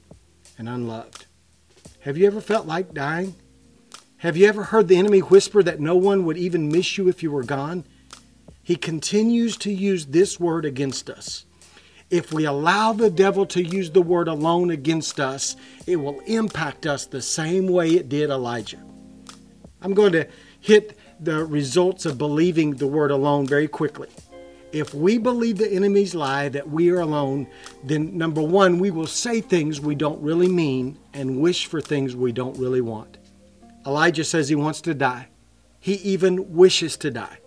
and 0.57 0.69
unloved. 0.69 1.25
Have 2.01 2.17
you 2.17 2.27
ever 2.27 2.41
felt 2.41 2.67
like 2.67 2.93
dying? 2.93 3.35
Have 4.17 4.37
you 4.37 4.47
ever 4.47 4.63
heard 4.63 4.87
the 4.87 4.97
enemy 4.97 5.19
whisper 5.19 5.61
that 5.63 5.79
no 5.79 5.95
one 5.95 6.25
would 6.25 6.37
even 6.37 6.69
miss 6.69 6.97
you 6.97 7.07
if 7.09 7.21
you 7.21 7.31
were 7.31 7.43
gone? 7.43 7.85
He 8.65 8.75
continues 8.75 9.57
to 9.57 9.71
use 9.71 10.07
this 10.07 10.39
word 10.39 10.65
against 10.65 11.07
us. 11.07 11.45
If 12.09 12.33
we 12.33 12.45
allow 12.45 12.93
the 12.93 13.11
devil 13.11 13.45
to 13.45 13.61
use 13.61 13.91
the 13.91 14.01
word 14.01 14.27
alone 14.27 14.71
against 14.71 15.19
us, 15.19 15.55
it 15.85 15.97
will 15.97 16.19
impact 16.21 16.87
us 16.87 17.05
the 17.05 17.21
same 17.21 17.67
way 17.67 17.91
it 17.91 18.09
did 18.09 18.31
Elijah. 18.31 18.83
I'm 19.83 19.93
going 19.93 20.13
to 20.13 20.27
hit 20.59 20.97
the 21.19 21.45
results 21.45 22.07
of 22.07 22.17
believing 22.17 22.71
the 22.71 22.87
word 22.87 23.11
alone 23.11 23.45
very 23.45 23.67
quickly. 23.67 24.09
If 24.71 24.95
we 24.95 25.19
believe 25.19 25.59
the 25.59 25.71
enemy's 25.71 26.15
lie 26.15 26.49
that 26.49 26.67
we 26.67 26.89
are 26.89 27.01
alone, 27.01 27.45
then 27.83 28.17
number 28.17 28.41
one, 28.41 28.79
we 28.79 28.89
will 28.89 29.05
say 29.05 29.41
things 29.41 29.79
we 29.79 29.93
don't 29.93 30.19
really 30.23 30.49
mean 30.49 30.97
and 31.13 31.39
wish 31.39 31.67
for 31.67 31.81
things 31.81 32.15
we 32.15 32.31
don't 32.31 32.57
really 32.57 32.81
want. 32.81 33.19
Elijah 33.85 34.23
says 34.23 34.49
he 34.49 34.55
wants 34.55 34.81
to 34.81 34.95
die. 34.95 35.27
He 35.79 35.93
even 35.97 36.55
wishes 36.55 36.97
to 36.97 37.11
die. 37.11 37.37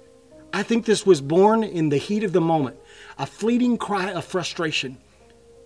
I 0.52 0.62
think 0.62 0.84
this 0.84 1.04
was 1.04 1.20
born 1.20 1.62
in 1.62 1.88
the 1.88 1.96
heat 1.96 2.24
of 2.24 2.32
the 2.32 2.40
moment, 2.40 2.76
a 3.18 3.26
fleeting 3.26 3.76
cry 3.76 4.10
of 4.12 4.24
frustration. 4.24 4.98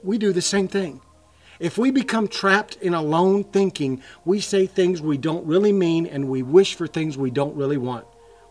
We 0.02 0.18
do 0.18 0.32
the 0.32 0.42
same 0.42 0.68
thing. 0.68 1.00
If 1.60 1.78
we 1.78 1.92
become 1.92 2.26
trapped 2.26 2.76
in 2.76 2.92
alone 2.92 3.44
thinking, 3.44 4.02
we 4.24 4.40
say 4.40 4.66
things 4.66 5.00
we 5.00 5.16
don't 5.16 5.46
really 5.46 5.72
mean 5.72 6.06
and 6.06 6.28
we 6.28 6.42
wish 6.42 6.74
for 6.74 6.88
things 6.88 7.16
we 7.16 7.30
don't 7.30 7.54
really 7.54 7.76
want. 7.76 8.04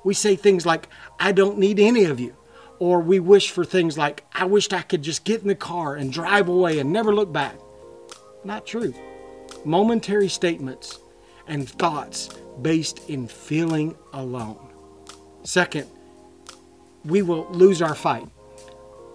We 0.06 0.13
say 0.13 0.36
things 0.36 0.65
like, 0.65 0.88
I 1.20 1.34
don't 1.34 1.58
need 1.58 1.80
any 1.80 2.06
of 2.06 2.20
you. 2.20 2.36
Or 2.80 3.02
we 3.02 3.20
wish 3.20 3.52
for 3.52 3.65
things 3.65 3.98
like, 3.98 4.24
I 4.34 4.46
wished 4.46 4.74
I 4.74 4.82
could 4.82 5.04
just 5.04 5.26
get 5.26 5.41
in 5.41 5.50
the 5.50 5.56
car 5.56 5.96
and 5.96 6.12
drive 6.12 6.48
away 6.48 6.80
and 6.80 6.91
never 6.91 7.13
look 7.13 7.32
back. 7.32 7.56
Not 8.44 8.65
true. 8.65 8.94
Momentary 9.65 10.30
statements 10.30 11.00
and 11.48 11.70
thoughts 11.70 12.30
based 12.62 13.10
in 13.10 13.28
feeling 13.28 13.96
alone. 14.13 14.70
Second, 15.44 15.88
we 17.06 17.22
will 17.22 17.48
lose 17.52 17.82
our 17.82 17.96
fight. 17.96 18.28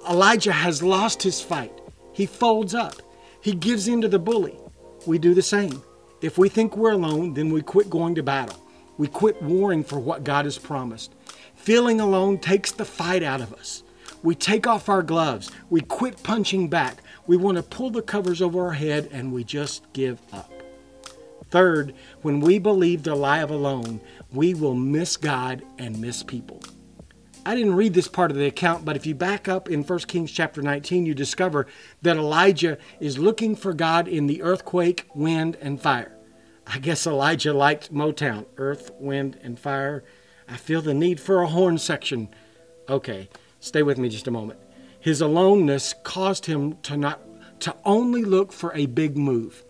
Elijah 0.08 0.52
has 0.52 0.82
lost 0.82 1.22
his 1.22 1.40
fight. 1.40 1.72
He 2.12 2.26
folds 2.26 2.74
up. 2.74 2.94
He 3.40 3.52
gives 3.52 3.88
in 3.88 4.00
to 4.00 4.08
the 4.08 4.18
bully. 4.18 4.58
We 5.06 5.18
do 5.18 5.34
the 5.34 5.42
same. 5.42 5.82
If 6.20 6.38
we 6.38 6.48
think 6.48 6.76
we're 6.76 6.92
alone, 6.92 7.34
then 7.34 7.50
we 7.50 7.62
quit 7.62 7.90
going 7.90 8.14
to 8.14 8.22
battle. 8.22 8.60
We 8.98 9.06
quit 9.06 9.42
warring 9.42 9.84
for 9.84 9.98
what 9.98 10.24
God 10.24 10.46
has 10.46 10.58
promised. 10.58 11.14
Feeling 11.54 12.00
alone 12.00 12.38
takes 12.38 12.72
the 12.72 12.84
fight 12.84 13.22
out 13.22 13.40
of 13.40 13.52
us. 13.52 13.82
We 14.22 14.34
take 14.34 14.66
off 14.66 14.88
our 14.88 15.02
gloves. 15.02 15.50
We 15.68 15.82
quit 15.82 16.22
punching 16.22 16.68
back. 16.68 17.02
We 17.26 17.36
want 17.36 17.56
to 17.58 17.62
pull 17.62 17.90
the 17.90 18.02
covers 18.02 18.40
over 18.40 18.64
our 18.64 18.72
head 18.72 19.08
and 19.12 19.32
we 19.32 19.44
just 19.44 19.92
give 19.92 20.20
up. 20.32 20.50
Third, 21.50 21.94
when 22.22 22.40
we 22.40 22.58
believe 22.58 23.02
the 23.02 23.14
lie 23.14 23.38
of 23.38 23.50
alone, 23.50 24.00
we 24.32 24.54
will 24.54 24.74
miss 24.74 25.16
God 25.16 25.62
and 25.78 26.00
miss 26.00 26.22
people. 26.22 26.60
I 27.46 27.54
didn't 27.54 27.76
read 27.76 27.94
this 27.94 28.08
part 28.08 28.32
of 28.32 28.36
the 28.36 28.46
account, 28.46 28.84
but 28.84 28.96
if 28.96 29.06
you 29.06 29.14
back 29.14 29.46
up 29.46 29.70
in 29.70 29.84
1 29.84 29.98
Kings 30.00 30.32
chapter 30.32 30.62
19, 30.62 31.06
you 31.06 31.14
discover 31.14 31.68
that 32.02 32.16
Elijah 32.16 32.76
is 32.98 33.18
looking 33.18 33.54
for 33.54 33.72
God 33.72 34.08
in 34.08 34.26
the 34.26 34.42
earthquake, 34.42 35.06
wind, 35.14 35.56
and 35.60 35.80
fire. 35.80 36.12
I 36.66 36.80
guess 36.80 37.06
Elijah 37.06 37.52
liked 37.52 37.94
Motown 37.94 38.46
earth, 38.56 38.90
wind, 38.98 39.38
and 39.44 39.60
fire. 39.60 40.02
I 40.48 40.56
feel 40.56 40.82
the 40.82 40.92
need 40.92 41.20
for 41.20 41.40
a 41.40 41.46
horn 41.46 41.78
section. 41.78 42.30
Okay, 42.88 43.28
stay 43.60 43.84
with 43.84 43.96
me 43.96 44.08
just 44.08 44.26
a 44.26 44.32
moment. 44.32 44.58
His 44.98 45.20
aloneness 45.20 45.94
caused 46.02 46.46
him 46.46 46.78
to 46.82 46.96
not 46.96 47.20
to 47.60 47.76
only 47.84 48.24
look 48.24 48.52
for 48.52 48.74
a 48.74 48.86
big 48.86 49.16
move. 49.16 49.64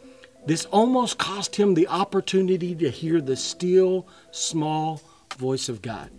This 0.46 0.64
almost 0.64 1.18
cost 1.18 1.56
him 1.56 1.74
the 1.74 1.88
opportunity 1.88 2.74
to 2.74 2.88
hear 2.88 3.20
the 3.20 3.36
still, 3.36 4.08
small 4.30 5.02
voice 5.36 5.68
of 5.68 5.82
God. 5.82 6.10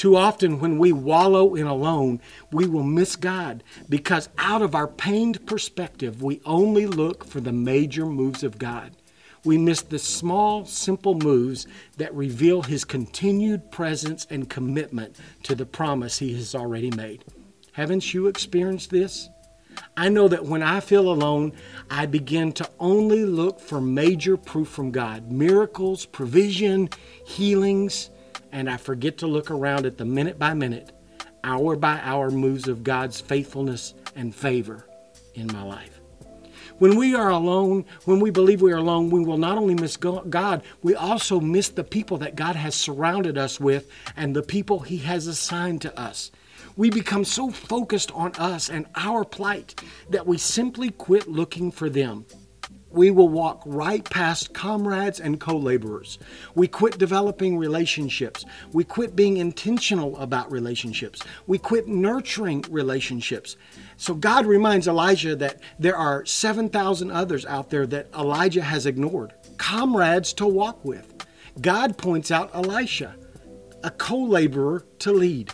Too 0.00 0.16
often, 0.16 0.60
when 0.60 0.78
we 0.78 0.92
wallow 0.92 1.54
in 1.54 1.66
alone, 1.66 2.22
we 2.50 2.66
will 2.66 2.82
miss 2.82 3.16
God 3.16 3.62
because 3.86 4.30
out 4.38 4.62
of 4.62 4.74
our 4.74 4.88
pained 4.88 5.44
perspective, 5.44 6.22
we 6.22 6.40
only 6.46 6.86
look 6.86 7.22
for 7.22 7.38
the 7.38 7.52
major 7.52 8.06
moves 8.06 8.42
of 8.42 8.56
God. 8.56 8.96
We 9.44 9.58
miss 9.58 9.82
the 9.82 9.98
small, 9.98 10.64
simple 10.64 11.16
moves 11.16 11.66
that 11.98 12.14
reveal 12.14 12.62
His 12.62 12.82
continued 12.86 13.70
presence 13.70 14.26
and 14.30 14.48
commitment 14.48 15.16
to 15.42 15.54
the 15.54 15.66
promise 15.66 16.18
He 16.18 16.32
has 16.32 16.54
already 16.54 16.90
made. 16.92 17.22
Haven't 17.72 18.14
you 18.14 18.26
experienced 18.26 18.88
this? 18.88 19.28
I 19.98 20.08
know 20.08 20.28
that 20.28 20.46
when 20.46 20.62
I 20.62 20.80
feel 20.80 21.12
alone, 21.12 21.52
I 21.90 22.06
begin 22.06 22.52
to 22.52 22.70
only 22.78 23.26
look 23.26 23.60
for 23.60 23.82
major 23.82 24.38
proof 24.38 24.68
from 24.68 24.92
God 24.92 25.30
miracles, 25.30 26.06
provision, 26.06 26.88
healings 27.26 28.08
and 28.52 28.68
I 28.68 28.76
forget 28.76 29.18
to 29.18 29.26
look 29.26 29.50
around 29.50 29.86
at 29.86 29.98
the 29.98 30.04
minute 30.04 30.38
by 30.38 30.54
minute, 30.54 30.92
hour 31.44 31.76
by 31.76 32.00
hour 32.02 32.30
moves 32.30 32.68
of 32.68 32.84
God's 32.84 33.20
faithfulness 33.20 33.94
and 34.16 34.34
favor 34.34 34.86
in 35.34 35.46
my 35.48 35.62
life. 35.62 36.00
When 36.78 36.96
we 36.96 37.14
are 37.14 37.28
alone, 37.28 37.84
when 38.06 38.20
we 38.20 38.30
believe 38.30 38.62
we 38.62 38.72
are 38.72 38.78
alone, 38.78 39.10
we 39.10 39.20
will 39.20 39.36
not 39.36 39.58
only 39.58 39.74
miss 39.74 39.98
God, 39.98 40.62
we 40.82 40.94
also 40.94 41.38
miss 41.38 41.68
the 41.68 41.84
people 41.84 42.16
that 42.18 42.36
God 42.36 42.56
has 42.56 42.74
surrounded 42.74 43.36
us 43.36 43.60
with 43.60 43.90
and 44.16 44.34
the 44.34 44.42
people 44.42 44.80
He 44.80 44.96
has 44.98 45.26
assigned 45.26 45.82
to 45.82 46.00
us. 46.00 46.30
We 46.76 46.88
become 46.88 47.26
so 47.26 47.50
focused 47.50 48.10
on 48.12 48.32
us 48.36 48.70
and 48.70 48.86
our 48.94 49.24
plight 49.24 49.82
that 50.08 50.26
we 50.26 50.38
simply 50.38 50.90
quit 50.90 51.28
looking 51.28 51.70
for 51.70 51.90
them. 51.90 52.24
We 52.90 53.10
will 53.10 53.28
walk 53.28 53.62
right 53.66 54.04
past 54.04 54.52
comrades 54.52 55.20
and 55.20 55.40
co 55.40 55.56
laborers. 55.56 56.18
We 56.54 56.66
quit 56.68 56.98
developing 56.98 57.56
relationships. 57.56 58.44
We 58.72 58.84
quit 58.84 59.14
being 59.14 59.36
intentional 59.36 60.16
about 60.18 60.50
relationships. 60.50 61.20
We 61.46 61.58
quit 61.58 61.86
nurturing 61.86 62.64
relationships. 62.68 63.56
So 63.96 64.14
God 64.14 64.46
reminds 64.46 64.88
Elijah 64.88 65.36
that 65.36 65.60
there 65.78 65.96
are 65.96 66.24
7,000 66.26 67.10
others 67.10 67.46
out 67.46 67.70
there 67.70 67.86
that 67.86 68.08
Elijah 68.14 68.62
has 68.62 68.86
ignored, 68.86 69.34
comrades 69.56 70.32
to 70.34 70.46
walk 70.46 70.84
with. 70.84 71.26
God 71.60 71.96
points 71.96 72.30
out 72.30 72.50
Elisha, 72.54 73.14
a 73.84 73.90
co 73.90 74.18
laborer 74.18 74.84
to 75.00 75.12
lead. 75.12 75.52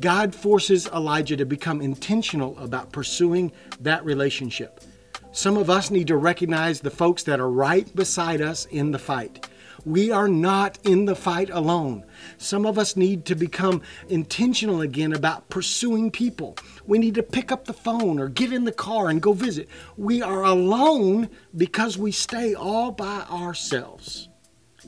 God 0.00 0.34
forces 0.34 0.86
Elijah 0.88 1.36
to 1.36 1.46
become 1.46 1.80
intentional 1.80 2.58
about 2.58 2.92
pursuing 2.92 3.52
that 3.80 4.04
relationship. 4.04 4.80
Some 5.34 5.56
of 5.56 5.68
us 5.68 5.90
need 5.90 6.06
to 6.06 6.16
recognize 6.16 6.80
the 6.80 6.92
folks 6.92 7.24
that 7.24 7.40
are 7.40 7.50
right 7.50 7.92
beside 7.96 8.40
us 8.40 8.66
in 8.66 8.92
the 8.92 9.00
fight. 9.00 9.48
We 9.84 10.12
are 10.12 10.28
not 10.28 10.78
in 10.84 11.06
the 11.06 11.16
fight 11.16 11.50
alone. 11.50 12.04
Some 12.38 12.64
of 12.64 12.78
us 12.78 12.96
need 12.96 13.24
to 13.24 13.34
become 13.34 13.82
intentional 14.08 14.80
again 14.80 15.12
about 15.12 15.48
pursuing 15.50 16.12
people. 16.12 16.56
We 16.86 16.98
need 16.98 17.16
to 17.16 17.24
pick 17.24 17.50
up 17.50 17.64
the 17.64 17.72
phone 17.72 18.20
or 18.20 18.28
get 18.28 18.52
in 18.52 18.62
the 18.62 18.70
car 18.70 19.08
and 19.08 19.20
go 19.20 19.32
visit. 19.32 19.68
We 19.96 20.22
are 20.22 20.44
alone 20.44 21.28
because 21.56 21.98
we 21.98 22.12
stay 22.12 22.54
all 22.54 22.92
by 22.92 23.22
ourselves. 23.28 24.28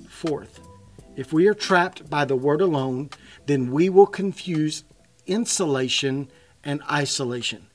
Fourth, 0.08 0.60
if 1.16 1.32
we 1.32 1.48
are 1.48 1.54
trapped 1.54 2.08
by 2.08 2.24
the 2.24 2.36
word 2.36 2.60
alone, 2.60 3.10
then 3.46 3.72
we 3.72 3.88
will 3.88 4.06
confuse 4.06 4.84
insulation 5.26 6.30
and 6.62 6.80
isolation. 6.88 7.66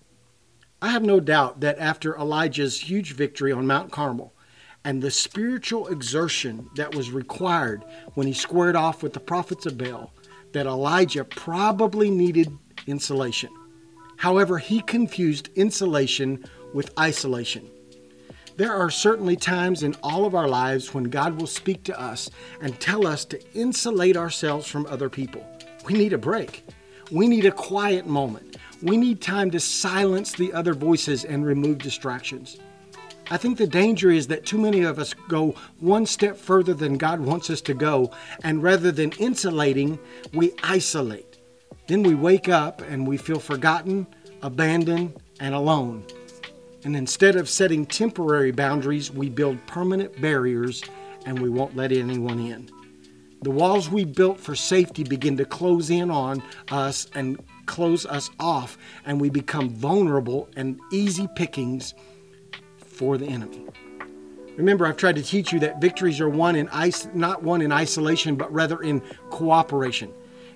I 0.84 0.90
have 0.90 1.04
no 1.04 1.20
doubt 1.20 1.60
that 1.60 1.78
after 1.78 2.18
Elijah's 2.18 2.80
huge 2.80 3.14
victory 3.14 3.52
on 3.52 3.68
Mount 3.68 3.92
Carmel 3.92 4.34
and 4.84 5.00
the 5.00 5.12
spiritual 5.12 5.88
exertion 5.88 6.70
that 6.76 6.96
was 6.96 7.12
required 7.12 7.86
when 8.16 8.26
he 8.26 8.34
squared 8.34 8.76
off 8.76 9.04
with 9.04 9.14
the 9.14 9.20
prophets 9.20 9.68
of 9.68 9.78
Baal, 9.78 10.12
that 10.54 10.66
Elijah 10.66 11.24
probably 11.24 12.10
needed 12.10 12.58
insulation. 12.88 13.52
However, 14.18 14.58
he 14.58 14.82
confused 14.82 15.50
insulation 15.56 16.44
with 16.74 16.98
isolation. 17.00 17.70
There 18.58 18.74
are 18.74 18.90
certainly 18.90 19.36
times 19.36 19.84
in 19.84 19.96
all 20.02 20.26
of 20.26 20.34
our 20.34 20.48
lives 20.48 20.96
when 20.96 21.06
God 21.06 21.40
will 21.40 21.48
speak 21.48 21.84
to 21.84 22.00
us 22.00 22.30
and 22.60 22.80
tell 22.80 23.06
us 23.06 23.24
to 23.26 23.54
insulate 23.54 24.18
ourselves 24.18 24.68
from 24.68 24.88
other 24.88 25.10
people. 25.10 25.46
We 25.86 25.94
need 25.94 26.14
a 26.14 26.18
break. 26.18 26.66
We 27.12 27.28
need 27.28 27.46
a 27.46 27.52
quiet 27.52 28.08
moment. 28.08 28.51
We 28.82 28.98
need 28.98 29.22
time 29.22 29.52
to 29.52 29.60
silence 29.60 30.34
the 30.34 30.54
other 30.54 30.74
voices 30.74 31.24
and 31.24 31.46
remove 31.46 31.78
distractions. 31.78 32.58
I 33.30 33.38
think 33.38 33.58
the 33.58 33.68
danger 33.68 34.12
is 34.12 34.28
that 34.28 34.46
too 34.46 34.58
many 34.58 34.82
of 34.82 35.00
us 35.00 35.14
go 35.14 35.56
one 35.80 36.06
step 36.06 36.36
further 36.36 36.74
than 36.74 36.98
God 36.98 37.20
wants 37.20 37.50
us 37.50 37.62
to 37.62 37.74
go, 37.74 38.12
and 38.44 38.62
rather 38.62 38.92
than 38.92 39.12
insulating, 39.14 40.00
we 40.34 40.52
isolate. 40.64 41.38
Then 41.88 42.04
we 42.04 42.16
wake 42.16 42.50
up 42.50 42.82
and 42.82 43.08
we 43.08 43.18
feel 43.18 43.40
forgotten, 43.40 44.08
abandoned, 44.42 45.14
and 45.40 45.56
alone. 45.56 46.04
And 46.84 46.96
instead 46.96 47.36
of 47.36 47.48
setting 47.48 47.86
temporary 47.86 48.52
boundaries, 48.52 49.12
we 49.12 49.30
build 49.30 49.66
permanent 49.68 50.20
barriers 50.20 50.84
and 51.26 51.40
we 51.40 51.50
won't 51.50 51.76
let 51.76 51.92
anyone 51.92 52.40
in. 52.40 52.70
The 53.44 53.52
walls 53.52 53.90
we 53.90 54.06
built 54.06 54.40
for 54.40 54.56
safety 54.56 55.04
begin 55.04 55.38
to 55.38 55.46
close 55.46 55.90
in 55.90 56.12
on 56.12 56.44
us 56.70 57.08
and 57.16 57.40
close 57.72 58.06
us 58.06 58.30
off, 58.38 58.78
and 59.06 59.22
we 59.22 59.30
become 59.30 59.70
vulnerable 59.70 60.50
and 60.58 60.78
easy 60.92 61.30
pickings 61.38 61.94
for 62.86 63.18
the 63.18 63.26
enemy. 63.26 63.66
Remember, 64.58 64.86
I've 64.86 64.98
tried 64.98 65.16
to 65.16 65.24
teach 65.24 65.54
you 65.54 65.60
that 65.62 65.80
victories 65.80 66.20
are 66.20 66.28
won 66.28 66.58
in 66.58 66.68
is- 66.68 67.08
not 67.14 67.44
won 67.44 67.62
in 67.62 67.72
isolation, 67.72 68.36
but 68.36 68.52
rather 68.52 68.82
in 68.82 69.02
cooperation. 69.30 70.10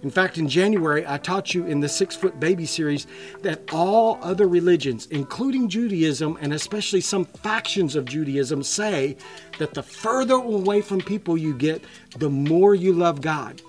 In 0.04 0.10
fact, 0.10 0.38
in 0.38 0.50
January, 0.50 1.06
I 1.08 1.18
taught 1.18 1.54
you 1.54 1.66
in 1.66 1.80
the 1.80 1.88
Six 1.88 2.18
Foot 2.18 2.38
Baby 2.38 2.66
series 2.66 3.08
that 3.44 3.62
all 3.72 4.20
other 4.22 4.50
religions, 4.50 5.08
including 5.10 5.70
Judaism 5.70 6.38
and 6.42 6.54
especially 6.54 7.00
some 7.00 7.24
factions 7.24 7.96
of 7.96 8.04
Judaism, 8.04 8.62
say 8.62 9.16
that 9.58 9.74
the 9.74 9.82
further 9.82 10.36
away 10.36 10.82
from 10.82 11.00
people 11.00 11.38
you 11.38 11.54
get, 11.54 11.82
the 12.18 12.30
more 12.30 12.76
you 12.76 12.92
love 12.92 13.22
God. 13.22 13.62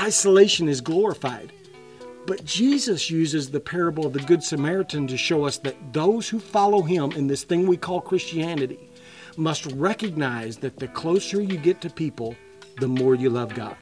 Isolation 0.00 0.68
is 0.68 0.80
glorified. 0.80 1.52
But 2.26 2.44
Jesus 2.44 3.10
uses 3.10 3.50
the 3.50 3.60
parable 3.60 4.06
of 4.06 4.12
the 4.12 4.20
Good 4.20 4.44
Samaritan 4.44 5.08
to 5.08 5.16
show 5.16 5.44
us 5.44 5.58
that 5.58 5.92
those 5.92 6.28
who 6.28 6.38
follow 6.38 6.82
him 6.82 7.12
in 7.12 7.26
this 7.26 7.42
thing 7.42 7.66
we 7.66 7.76
call 7.76 8.00
Christianity 8.00 8.78
must 9.36 9.66
recognize 9.66 10.58
that 10.58 10.78
the 10.78 10.88
closer 10.88 11.40
you 11.40 11.56
get 11.56 11.80
to 11.80 11.90
people, 11.90 12.36
the 12.78 12.88
more 12.88 13.14
you 13.14 13.28
love 13.28 13.54
God. 13.54 13.76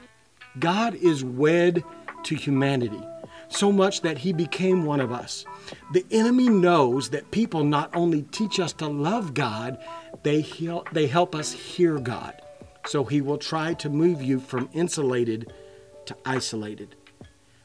God 0.58 0.94
is 0.94 1.22
wed 1.22 1.84
to 2.24 2.34
humanity, 2.34 3.00
so 3.48 3.70
much 3.70 4.00
that 4.02 4.18
he 4.18 4.32
became 4.32 4.84
one 4.84 5.00
of 5.00 5.12
us. 5.12 5.44
The 5.92 6.06
enemy 6.10 6.48
knows 6.48 7.10
that 7.10 7.30
people 7.30 7.64
not 7.64 7.94
only 7.94 8.22
teach 8.22 8.58
us 8.58 8.72
to 8.74 8.86
love 8.86 9.34
God, 9.34 9.78
they, 10.22 10.46
they 10.92 11.06
help 11.06 11.34
us 11.34 11.52
hear 11.52 11.98
God. 11.98 12.40
So 12.86 13.04
he 13.04 13.20
will 13.20 13.38
try 13.38 13.74
to 13.74 13.90
move 13.90 14.22
you 14.22 14.40
from 14.40 14.70
insulated 14.72 15.52
to 16.06 16.16
isolated. 16.24 16.96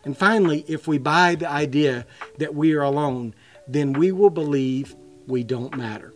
And 0.06 0.18
finally, 0.18 0.64
if 0.68 0.88
we 0.88 0.98
buy 0.98 1.36
the 1.36 1.50
idea 1.50 2.06
that 2.38 2.56
we 2.56 2.74
are 2.74 2.84
alone, 2.84 3.34
then 3.68 3.94
we 3.94 4.12
will 4.12 4.30
believe 4.30 4.96
we 5.28 5.44
don't 5.44 5.76
matter. 5.76 6.14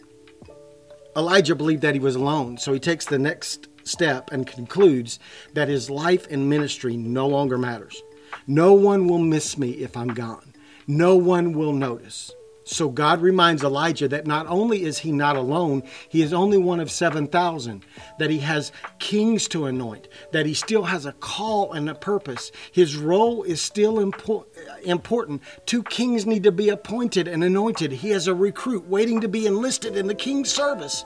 Elijah 1.17 1.55
believed 1.55 1.81
that 1.81 1.95
he 1.95 1.99
was 1.99 2.15
alone, 2.15 2.57
so 2.57 2.71
he 2.71 2.79
takes 2.79 3.05
the 3.05 3.19
next 3.19 3.67
step 3.83 4.31
and 4.31 4.45
concludes 4.45 5.19
that 5.53 5.67
his 5.67 5.89
life 5.89 6.27
and 6.29 6.49
ministry 6.49 6.95
no 6.95 7.27
longer 7.27 7.57
matters. 7.57 8.01
No 8.45 8.73
one 8.73 9.07
will 9.07 9.17
miss 9.17 9.57
me 9.57 9.71
if 9.71 9.97
I'm 9.97 10.13
gone. 10.13 10.53
No 10.87 11.15
one 11.17 11.53
will 11.53 11.73
notice. 11.73 12.31
So 12.69 12.87
God 12.87 13.21
reminds 13.21 13.63
Elijah 13.63 14.07
that 14.09 14.27
not 14.27 14.45
only 14.45 14.83
is 14.83 14.99
he 14.99 15.11
not 15.11 15.35
alone, 15.35 15.81
he 16.07 16.21
is 16.21 16.33
only 16.33 16.59
one 16.59 16.79
of 16.79 16.91
7,000, 16.91 17.83
that 18.19 18.29
he 18.29 18.37
has 18.39 18.71
kings 18.99 19.47
to 19.47 19.65
anoint, 19.65 20.07
that 20.33 20.45
he 20.45 20.53
still 20.53 20.83
has 20.83 21.07
a 21.07 21.13
call 21.13 21.73
and 21.73 21.89
a 21.89 21.95
purpose. 21.95 22.51
His 22.71 22.95
role 22.95 23.41
is 23.41 23.59
still 23.59 23.95
impor- 23.95 24.45
important. 24.83 25.41
Two 25.65 25.81
kings 25.81 26.27
need 26.27 26.43
to 26.43 26.51
be 26.51 26.69
appointed 26.69 27.27
and 27.27 27.43
anointed. 27.43 27.91
He 27.91 28.11
has 28.11 28.27
a 28.27 28.35
recruit 28.35 28.85
waiting 28.87 29.19
to 29.21 29.27
be 29.27 29.47
enlisted 29.47 29.97
in 29.97 30.05
the 30.05 30.13
king's 30.13 30.51
service. 30.51 31.05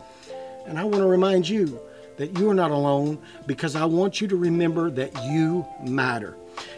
And 0.67 0.78
I 0.78 0.84
want 0.84 0.97
to 0.97 1.08
remind 1.08 1.47
you 1.47 1.80
that 2.17 2.38
you 2.38 2.49
are 2.49 2.54
not 2.54 2.71
alone 2.71 3.19
because 3.47 3.78
I 3.78 3.86
want 3.86 4.19
you 4.19 4.28
to 4.28 4.36
remember 4.36 4.91
that 4.91 5.13
you 5.23 5.65
matter. 5.82 6.36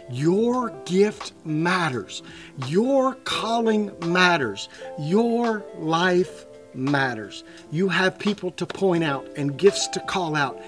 Your 0.10 0.70
gift 0.86 1.34
matters. 1.46 2.24
Your 2.68 3.15
calling 3.15 3.91
matters. 4.08 4.70
Your 5.00 5.65
life 5.78 6.46
matters. 6.74 7.44
You 7.72 7.89
have 7.89 8.20
people 8.20 8.52
to 8.52 8.65
point 8.65 9.04
out 9.04 9.28
and 9.36 9.58
gifts 9.58 9.88
to 9.89 10.00
call 10.00 10.36
out. 10.36 10.62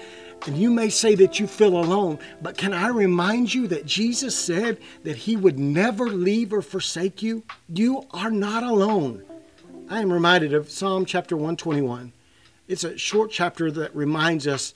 And 0.46 0.56
you 0.56 0.70
may 0.70 0.88
say 0.88 1.14
that 1.16 1.40
you 1.40 1.46
feel 1.46 1.78
alone, 1.78 2.18
but 2.40 2.56
can 2.56 2.72
I 2.72 2.88
remind 2.88 3.52
you 3.52 3.66
that 3.68 3.86
Jesus 3.86 4.38
said 4.38 4.78
that 5.02 5.16
He 5.16 5.36
would 5.36 5.58
never 5.58 6.06
leave 6.06 6.52
or 6.52 6.62
forsake 6.62 7.22
you? 7.22 7.42
You 7.68 8.06
are 8.12 8.30
not 8.30 8.62
alone. 8.62 9.24
I 9.90 10.00
am 10.00 10.12
reminded 10.12 10.54
of 10.54 10.70
Psalm 10.70 11.04
chapter 11.04 11.36
121. 11.36 12.12
It's 12.68 12.84
a 12.84 12.96
short 12.96 13.30
chapter 13.30 13.70
that 13.72 13.94
reminds 13.96 14.46
us 14.46 14.74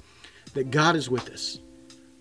that 0.55 0.71
God 0.71 0.97
is 0.97 1.09
with 1.09 1.31
us. 1.31 1.61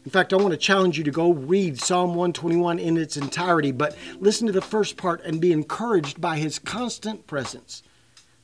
In 0.03 0.09
fact, 0.09 0.33
I 0.33 0.37
want 0.37 0.51
to 0.51 0.57
challenge 0.57 0.97
you 0.97 1.03
to 1.03 1.11
go 1.11 1.31
read 1.31 1.79
Psalm 1.79 2.09
121 2.15 2.79
in 2.79 2.97
its 2.97 3.17
entirety, 3.17 3.71
but 3.71 3.95
listen 4.19 4.47
to 4.47 4.53
the 4.53 4.61
first 4.61 4.97
part 4.97 5.21
and 5.23 5.39
be 5.39 5.51
encouraged 5.51 6.19
by 6.19 6.37
his 6.37 6.57
constant 6.57 7.27
presence. 7.27 7.83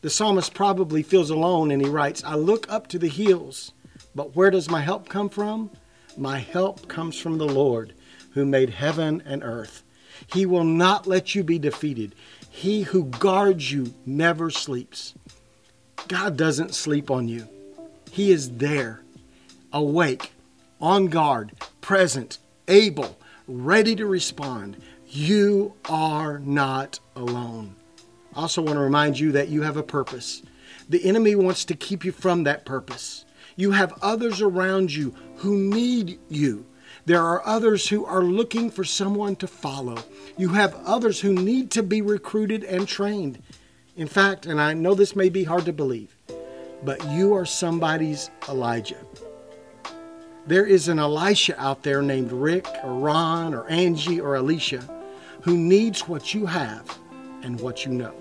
The 0.02 0.12
psalmist 0.12 0.54
probably 0.54 1.02
feels 1.02 1.32
alone 1.32 1.72
and 1.72 1.82
he 1.82 1.90
writes, 1.90 2.24
I 2.24 2.36
look 2.36 2.72
up 2.72 2.88
to 2.90 3.00
the 3.00 3.10
hills, 3.10 3.72
but 4.14 4.36
where 4.36 4.52
does 4.52 4.70
my 4.70 4.82
help 4.82 5.10
come 5.10 5.30
from? 5.30 5.72
My 6.16 6.38
help 6.38 6.88
comes 6.88 7.20
from 7.20 7.40
the 7.40 7.48
Lord 7.48 7.94
who 8.32 8.46
made 8.46 8.70
heaven 8.70 9.24
and 9.26 9.44
earth. 9.44 9.84
He 10.32 10.46
will 10.46 10.64
not 10.64 11.08
let 11.08 11.34
you 11.34 11.44
be 11.44 11.58
defeated. 11.58 12.14
He 12.52 12.84
who 12.84 13.06
guards 13.06 13.72
you 13.72 13.96
never 14.06 14.52
sleeps. 14.52 15.16
God 16.08 16.38
doesn't 16.38 16.76
sleep 16.76 17.10
on 17.10 17.28
you. 17.28 17.48
He 18.12 18.32
is 18.32 18.58
there, 18.58 19.02
awake, 19.74 20.32
on 20.82 21.08
guard, 21.08 21.52
present, 21.82 22.38
able, 22.68 23.18
ready 23.48 23.96
to 23.96 24.06
respond. 24.06 24.78
You 25.08 25.74
are 25.90 26.40
not 26.40 27.00
alone. 27.16 27.76
I 28.36 28.42
also 28.42 28.62
want 28.62 28.76
to 28.76 28.82
remind 28.82 29.20
you 29.20 29.32
that 29.32 29.50
you 29.50 29.64
have 29.64 29.78
a 29.78 29.84
purpose. 29.84 30.44
The 30.90 31.04
enemy 31.06 31.36
wants 31.36 31.66
to 31.66 31.76
keep 31.76 32.06
you 32.06 32.12
from 32.12 32.44
that 32.44 32.66
purpose. 32.66 33.26
You 33.56 33.72
have 33.72 33.94
others 34.02 34.42
around 34.42 34.94
you 34.94 35.16
who 35.38 35.58
need 35.58 36.20
you. 36.30 36.66
There 37.06 37.24
are 37.24 37.46
others 37.46 37.88
who 37.88 38.06
are 38.06 38.22
looking 38.22 38.70
for 38.70 38.84
someone 38.84 39.36
to 39.38 39.48
follow. 39.48 39.98
You 40.38 40.50
have 40.50 40.76
others 40.86 41.22
who 41.22 41.34
need 41.34 41.72
to 41.72 41.84
be 41.84 42.02
recruited 42.02 42.64
and 42.64 42.88
trained. 42.88 43.42
In 43.96 44.08
fact, 44.08 44.46
and 44.46 44.62
I 44.62 44.74
know 44.74 44.94
this 44.94 45.16
may 45.16 45.30
be 45.30 45.44
hard 45.44 45.66
to 45.66 45.74
believe, 45.74 46.16
but 46.84 47.04
you 47.10 47.34
are 47.34 47.46
somebody's 47.46 48.30
Elijah. 48.48 48.98
There 50.48 50.66
is 50.66 50.88
an 50.88 50.98
Elisha 50.98 51.60
out 51.62 51.84
there 51.84 52.02
named 52.02 52.32
Rick 52.32 52.66
or 52.82 52.94
Ron 52.94 53.54
or 53.54 53.68
Angie 53.68 54.22
or 54.22 54.36
Alicia 54.36 54.82
who 55.42 55.58
needs 55.58 56.08
what 56.08 56.34
you 56.34 56.46
have 56.46 56.98
and 57.44 57.60
what 57.60 57.86
you 57.86 57.92
know. 57.92 58.16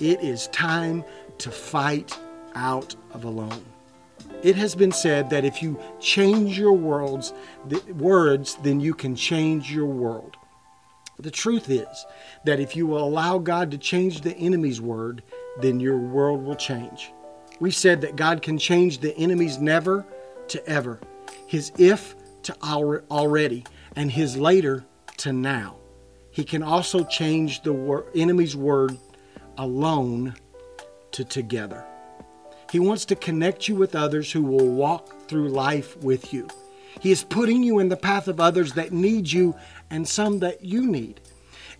It 0.00 0.22
is 0.22 0.48
time 0.48 1.04
to 1.38 1.50
fight 1.50 2.18
out 2.54 2.96
of 3.12 3.24
alone. 3.24 3.62
It 4.42 4.56
has 4.56 4.74
been 4.74 4.90
said 4.90 5.28
that 5.30 5.44
if 5.44 5.62
you 5.62 5.78
change 6.00 6.58
your 6.58 6.72
worlds, 6.72 7.34
the 7.68 7.80
words, 7.92 8.56
then 8.62 8.80
you 8.80 8.94
can 8.94 9.14
change 9.14 9.70
your 9.70 9.86
world. 9.86 10.36
The 11.18 11.30
truth 11.30 11.68
is 11.68 12.06
that 12.44 12.58
if 12.58 12.74
you 12.74 12.86
will 12.86 13.04
allow 13.04 13.36
God 13.36 13.70
to 13.70 13.78
change 13.78 14.22
the 14.22 14.36
enemy's 14.36 14.80
word, 14.80 15.22
then 15.60 15.78
your 15.78 15.98
world 15.98 16.42
will 16.42 16.56
change. 16.56 17.12
We've 17.60 17.74
said 17.74 18.00
that 18.00 18.16
God 18.16 18.40
can 18.40 18.56
change 18.56 18.98
the 18.98 19.14
enemy's 19.16 19.58
never 19.58 20.06
to 20.48 20.66
ever, 20.66 21.00
his 21.46 21.72
if 21.78 22.14
to 22.44 22.56
already, 22.62 23.64
and 23.96 24.10
his 24.10 24.36
later 24.36 24.84
to 25.18 25.32
now. 25.32 25.76
He 26.30 26.44
can 26.44 26.62
also 26.62 27.04
change 27.04 27.62
the 27.62 27.72
wor- 27.72 28.06
enemy's 28.14 28.56
word 28.56 28.98
alone 29.56 30.34
to 31.12 31.24
together. 31.24 31.84
He 32.72 32.80
wants 32.80 33.04
to 33.06 33.14
connect 33.14 33.68
you 33.68 33.76
with 33.76 33.94
others 33.94 34.32
who 34.32 34.42
will 34.42 34.68
walk 34.68 35.28
through 35.28 35.48
life 35.50 35.96
with 35.98 36.32
you. 36.32 36.48
He 37.00 37.12
is 37.12 37.22
putting 37.22 37.62
you 37.62 37.78
in 37.78 37.88
the 37.88 37.96
path 37.96 38.28
of 38.28 38.40
others 38.40 38.72
that 38.72 38.92
need 38.92 39.30
you 39.30 39.54
and 39.90 40.06
some 40.08 40.40
that 40.40 40.64
you 40.64 40.86
need. 40.86 41.20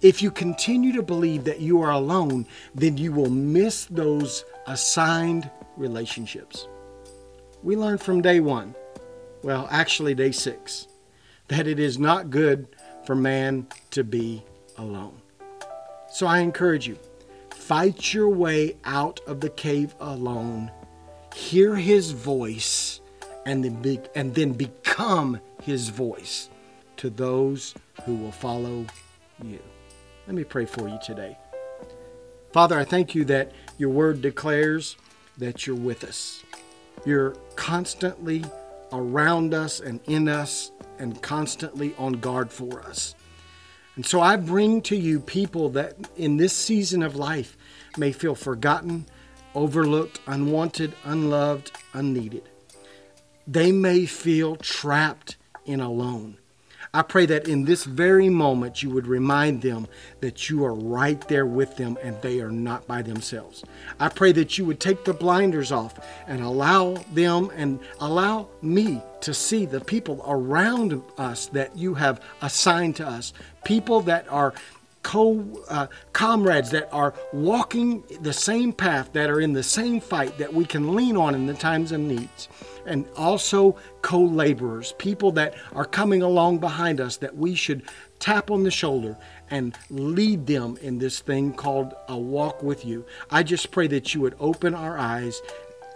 If 0.03 0.23
you 0.23 0.31
continue 0.31 0.93
to 0.93 1.03
believe 1.03 1.45
that 1.45 1.61
you 1.61 1.81
are 1.83 1.91
alone, 1.91 2.47
then 2.75 2.97
you 2.97 3.13
will 3.13 3.31
miss 3.31 3.87
those 3.87 4.45
assigned 4.67 5.51
relationships. 5.77 6.69
We 7.63 7.77
learned 7.77 8.03
from 8.03 8.21
day 8.21 8.41
one, 8.41 8.75
well, 9.45 9.69
actually, 9.71 10.15
day 10.15 10.33
six, 10.33 10.89
that 11.49 11.67
it 11.67 11.79
is 11.79 11.99
not 11.99 12.31
good 12.31 12.67
for 13.05 13.15
man 13.15 13.67
to 13.91 14.03
be 14.03 14.43
alone. 14.79 15.21
So 16.11 16.27
I 16.27 16.39
encourage 16.39 16.89
you 16.89 16.99
fight 17.51 18.15
your 18.15 18.31
way 18.31 18.79
out 18.87 19.21
of 19.27 19.41
the 19.41 19.51
cave 19.51 19.95
alone, 20.01 20.71
hear 21.35 21.77
his 21.77 22.13
voice, 22.13 23.03
and 23.45 23.63
then, 23.63 23.83
be, 23.83 24.01
and 24.15 24.35
then 24.35 24.53
become 24.53 25.39
his 25.63 25.91
voice 25.91 26.49
to 26.97 27.11
those 27.11 27.75
who 28.07 28.15
will 28.15 28.33
follow 28.33 28.87
you. 29.45 29.59
Let 30.27 30.37
me 30.37 30.45
pray 30.45 30.65
for 30.65 30.89
you 30.89 30.99
today. 31.05 31.37
Father, 32.55 32.79
I 32.79 32.85
thank 32.85 33.15
you 33.15 33.27
that 33.27 33.53
your 33.77 33.91
word 33.91 34.23
declares 34.23 34.97
that 35.37 35.67
you're 35.67 35.77
with 35.77 36.03
us. 36.03 36.43
You're 37.05 37.33
constantly 37.57 38.43
around 38.95 39.53
us 39.53 39.81
and 39.81 40.01
in 40.07 40.29
us 40.29 40.71
and 40.99 41.21
constantly 41.23 41.95
on 41.99 42.13
guard 42.15 42.51
for 42.51 42.83
us. 42.83 43.15
And 43.97 44.05
so 44.05 44.21
I 44.21 44.37
bring 44.37 44.83
to 44.83 44.97
you 44.97 45.21
people 45.21 45.69
that 45.71 45.97
in 46.17 46.37
this 46.37 46.53
season 46.53 47.03
of 47.03 47.17
life 47.17 47.57
may 47.97 48.13
feel 48.13 48.35
forgotten, 48.35 49.07
overlooked, 49.55 50.21
unwanted, 50.27 50.95
unloved, 51.05 51.71
unneeded. 51.93 52.49
They 53.47 53.73
may 53.73 54.07
feel 54.07 54.57
trapped 54.57 55.37
and 55.67 55.81
alone. 55.81 56.39
I 56.95 57.03
pray 57.03 57.27
that 57.27 57.49
in 57.49 57.65
this 57.65 57.83
very 57.83 58.29
moment 58.29 58.81
you 58.81 58.91
would 58.91 59.09
remind 59.09 59.63
them 59.63 59.89
that 60.21 60.49
you 60.49 60.65
are 60.65 60.73
right 60.73 61.21
there 61.27 61.45
with 61.45 61.77
them 61.77 61.99
and 62.01 62.17
they 62.23 62.41
are 62.41 62.53
not 62.53 62.87
by 62.87 63.03
themselves. 63.03 63.65
I 63.99 64.09
pray 64.09 64.31
that 64.31 64.57
you 64.57 64.65
would 64.67 64.79
take 64.79 65.05
the 65.05 65.13
blinders 65.13 65.73
off 65.73 65.99
and 66.29 66.41
allow 66.41 66.95
them 67.13 67.51
and 67.57 67.81
allow 67.99 68.47
me 68.63 69.03
to 69.23 69.35
see 69.35 69.67
the 69.67 69.81
people 69.81 70.25
around 70.25 71.03
us 71.19 71.47
that 71.47 71.77
you 71.77 71.95
have 71.95 72.23
assigned 72.43 72.95
to 72.97 73.09
us, 73.09 73.33
people 73.65 74.01
that 74.03 74.29
are 74.29 74.55
co 75.05 75.47
uh, 75.69 75.87
comrades 76.13 76.71
that 76.71 76.93
are 76.93 77.15
walking 77.33 78.03
the 78.21 78.33
same 78.33 78.73
path, 78.73 79.13
that 79.13 79.31
are 79.31 79.41
in 79.41 79.53
the 79.53 79.63
same 79.63 80.01
fight 80.01 80.37
that 80.39 80.53
we 80.53 80.65
can 80.65 80.97
lean 80.97 81.17
on 81.17 81.37
in 81.37 81.47
the 81.47 81.55
times 81.55 81.93
of 81.93 82.01
needs 82.01 82.49
and 82.87 83.07
also 83.17 83.77
co 84.03 84.21
laborers, 84.21 84.95
people 84.99 85.33
that 85.33 85.55
are 85.75 85.85
coming 85.85 86.23
along 86.23 86.59
behind 86.59 87.01
us 87.01 87.17
that 87.19 87.37
we 87.37 87.55
should 87.55 87.83
tap 88.19 88.51
on 88.51 88.63
the 88.63 88.71
shoulder 88.71 89.17
and 89.51 89.77
lead 89.91 90.47
them 90.47 90.77
in 90.81 90.99
this 90.99 91.21
thing 91.21 91.53
called 91.53 91.95
a 92.09 92.17
walk 92.17 92.63
with 92.63 92.85
you. 92.85 93.05
I 93.31 93.43
just 93.43 93.71
pray 93.71 93.87
that 93.89 94.15
you 94.15 94.21
would 94.23 94.37
open 94.41 94.75
our 94.75 94.99
eyes, 94.99 95.41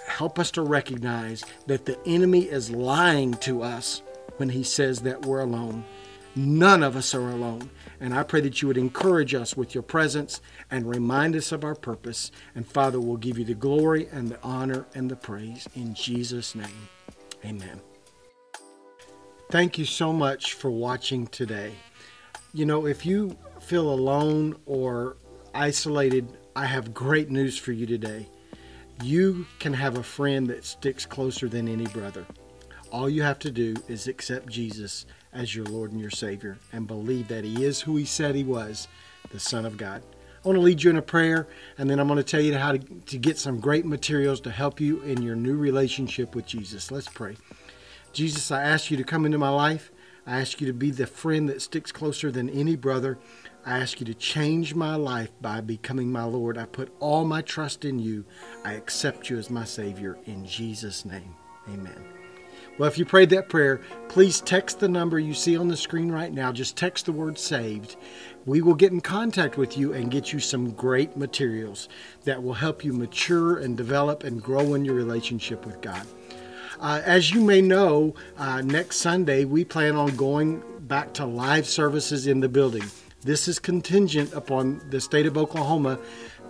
help 0.06 0.38
us 0.38 0.50
to 0.52 0.62
recognize 0.62 1.44
that 1.66 1.86
the 1.86 1.98
enemy 2.06 2.42
is 2.42 2.70
lying 2.70 3.34
to 3.34 3.62
us 3.62 4.02
when 4.36 4.50
he 4.50 4.62
says 4.62 5.00
that 5.00 5.26
we're 5.26 5.40
alone. 5.40 5.84
None 6.36 6.82
of 6.82 6.94
us 6.96 7.14
are 7.14 7.30
alone. 7.30 7.70
And 8.00 8.14
I 8.14 8.22
pray 8.22 8.40
that 8.42 8.62
you 8.62 8.68
would 8.68 8.78
encourage 8.78 9.34
us 9.34 9.56
with 9.56 9.74
your 9.74 9.82
presence 9.82 10.40
and 10.70 10.88
remind 10.88 11.34
us 11.34 11.52
of 11.52 11.64
our 11.64 11.74
purpose. 11.74 12.30
And 12.54 12.66
Father, 12.66 13.00
we'll 13.00 13.16
give 13.16 13.38
you 13.38 13.44
the 13.44 13.54
glory 13.54 14.08
and 14.12 14.28
the 14.28 14.40
honor 14.42 14.86
and 14.94 15.10
the 15.10 15.16
praise 15.16 15.68
in 15.74 15.94
Jesus' 15.94 16.54
name. 16.54 16.88
Amen. 17.44 17.80
Thank 19.50 19.78
you 19.78 19.84
so 19.84 20.12
much 20.12 20.52
for 20.54 20.70
watching 20.70 21.26
today. 21.26 21.72
You 22.52 22.66
know, 22.66 22.86
if 22.86 23.04
you 23.06 23.36
feel 23.60 23.90
alone 23.90 24.56
or 24.66 25.16
isolated, 25.54 26.28
I 26.54 26.66
have 26.66 26.94
great 26.94 27.30
news 27.30 27.56
for 27.56 27.72
you 27.72 27.86
today. 27.86 28.28
You 29.02 29.46
can 29.58 29.72
have 29.72 29.96
a 29.96 30.02
friend 30.02 30.46
that 30.48 30.64
sticks 30.64 31.06
closer 31.06 31.48
than 31.48 31.68
any 31.68 31.86
brother. 31.86 32.26
All 32.90 33.08
you 33.08 33.22
have 33.22 33.38
to 33.40 33.50
do 33.50 33.74
is 33.86 34.08
accept 34.08 34.48
Jesus 34.48 35.06
as 35.38 35.54
your 35.54 35.64
Lord 35.66 35.92
and 35.92 36.00
your 36.00 36.10
Savior 36.10 36.58
and 36.72 36.86
believe 36.86 37.28
that 37.28 37.44
He 37.44 37.64
is 37.64 37.80
who 37.80 37.96
He 37.96 38.04
said 38.04 38.34
He 38.34 38.42
was, 38.44 38.88
the 39.30 39.38
Son 39.38 39.64
of 39.64 39.76
God. 39.76 40.02
I 40.44 40.48
want 40.48 40.56
to 40.56 40.62
lead 40.62 40.82
you 40.82 40.90
in 40.90 40.96
a 40.96 41.02
prayer, 41.02 41.46
and 41.78 41.88
then 41.88 42.00
I'm 42.00 42.08
going 42.08 42.18
to 42.18 42.22
tell 42.22 42.40
you 42.40 42.56
how 42.56 42.72
to, 42.72 42.78
to 42.78 43.18
get 43.18 43.38
some 43.38 43.60
great 43.60 43.86
materials 43.86 44.40
to 44.42 44.50
help 44.50 44.80
you 44.80 45.00
in 45.02 45.22
your 45.22 45.36
new 45.36 45.56
relationship 45.56 46.34
with 46.34 46.46
Jesus. 46.46 46.90
Let's 46.90 47.08
pray. 47.08 47.36
Jesus, 48.12 48.50
I 48.50 48.62
ask 48.62 48.90
you 48.90 48.96
to 48.96 49.04
come 49.04 49.24
into 49.24 49.38
my 49.38 49.48
life. 49.48 49.92
I 50.26 50.40
ask 50.40 50.60
you 50.60 50.66
to 50.66 50.72
be 50.72 50.90
the 50.90 51.06
friend 51.06 51.48
that 51.48 51.62
sticks 51.62 51.92
closer 51.92 52.30
than 52.30 52.50
any 52.50 52.76
brother. 52.76 53.18
I 53.64 53.78
ask 53.78 54.00
you 54.00 54.06
to 54.06 54.14
change 54.14 54.74
my 54.74 54.96
life 54.96 55.30
by 55.40 55.60
becoming 55.60 56.10
my 56.10 56.24
Lord. 56.24 56.58
I 56.58 56.64
put 56.64 56.92
all 57.00 57.24
my 57.24 57.42
trust 57.42 57.84
in 57.84 57.98
you. 57.98 58.24
I 58.64 58.74
accept 58.74 59.30
you 59.30 59.38
as 59.38 59.50
my 59.50 59.64
Savior. 59.64 60.18
In 60.26 60.44
Jesus' 60.46 61.04
name, 61.04 61.34
amen. 61.68 62.17
Well, 62.78 62.86
if 62.86 62.96
you 62.96 63.04
prayed 63.04 63.30
that 63.30 63.48
prayer, 63.48 63.80
please 64.08 64.40
text 64.40 64.78
the 64.78 64.88
number 64.88 65.18
you 65.18 65.34
see 65.34 65.56
on 65.56 65.66
the 65.66 65.76
screen 65.76 66.12
right 66.12 66.32
now. 66.32 66.52
Just 66.52 66.76
text 66.76 67.06
the 67.06 67.12
word 67.12 67.36
saved. 67.36 67.96
We 68.46 68.62
will 68.62 68.76
get 68.76 68.92
in 68.92 69.00
contact 69.00 69.58
with 69.58 69.76
you 69.76 69.92
and 69.92 70.12
get 70.12 70.32
you 70.32 70.38
some 70.38 70.70
great 70.70 71.16
materials 71.16 71.88
that 72.22 72.40
will 72.40 72.54
help 72.54 72.84
you 72.84 72.92
mature 72.92 73.58
and 73.58 73.76
develop 73.76 74.22
and 74.22 74.40
grow 74.40 74.74
in 74.74 74.84
your 74.84 74.94
relationship 74.94 75.66
with 75.66 75.80
God. 75.80 76.06
Uh, 76.78 77.02
as 77.04 77.32
you 77.32 77.40
may 77.40 77.60
know, 77.60 78.14
uh, 78.36 78.60
next 78.60 78.98
Sunday 78.98 79.44
we 79.44 79.64
plan 79.64 79.96
on 79.96 80.14
going 80.14 80.62
back 80.82 81.12
to 81.14 81.26
live 81.26 81.66
services 81.66 82.28
in 82.28 82.38
the 82.38 82.48
building. 82.48 82.84
This 83.22 83.48
is 83.48 83.58
contingent 83.58 84.32
upon 84.34 84.80
the 84.90 85.00
state 85.00 85.26
of 85.26 85.36
Oklahoma 85.36 85.98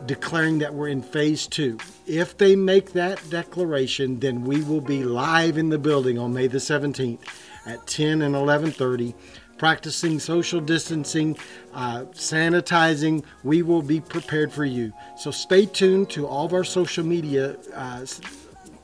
declaring 0.07 0.59
that 0.59 0.75
we're 0.75 0.89
in 0.89 1.03
phase 1.03 1.47
two. 1.47 1.79
If 2.07 2.37
they 2.37 2.57
make 2.57 2.93
that 2.93 3.21
declaration, 3.31 4.21
then 4.21 4.45
we 4.45 4.63
will 4.63 4.81
be 4.81 5.05
live 5.05 5.59
in 5.59 5.69
the 5.69 5.79
building 5.79 6.19
on 6.19 6.33
May 6.33 6.47
the 6.47 6.59
17th 6.59 7.19
at 7.67 7.87
10 7.87 8.23
and 8.23 8.35
11:30, 8.35 9.15
practicing 9.59 10.19
social 10.19 10.61
distancing, 10.61 11.37
uh, 11.75 12.05
sanitizing. 12.13 13.25
We 13.43 13.63
will 13.63 13.83
be 13.83 14.01
prepared 14.01 14.53
for 14.53 14.65
you. 14.65 14.93
So 15.17 15.31
stay 15.31 15.67
tuned 15.67 16.11
to 16.11 16.27
all 16.27 16.47
of 16.47 16.53
our 16.53 16.65
social 16.65 17.05
media 17.05 17.57
uh, 17.75 18.07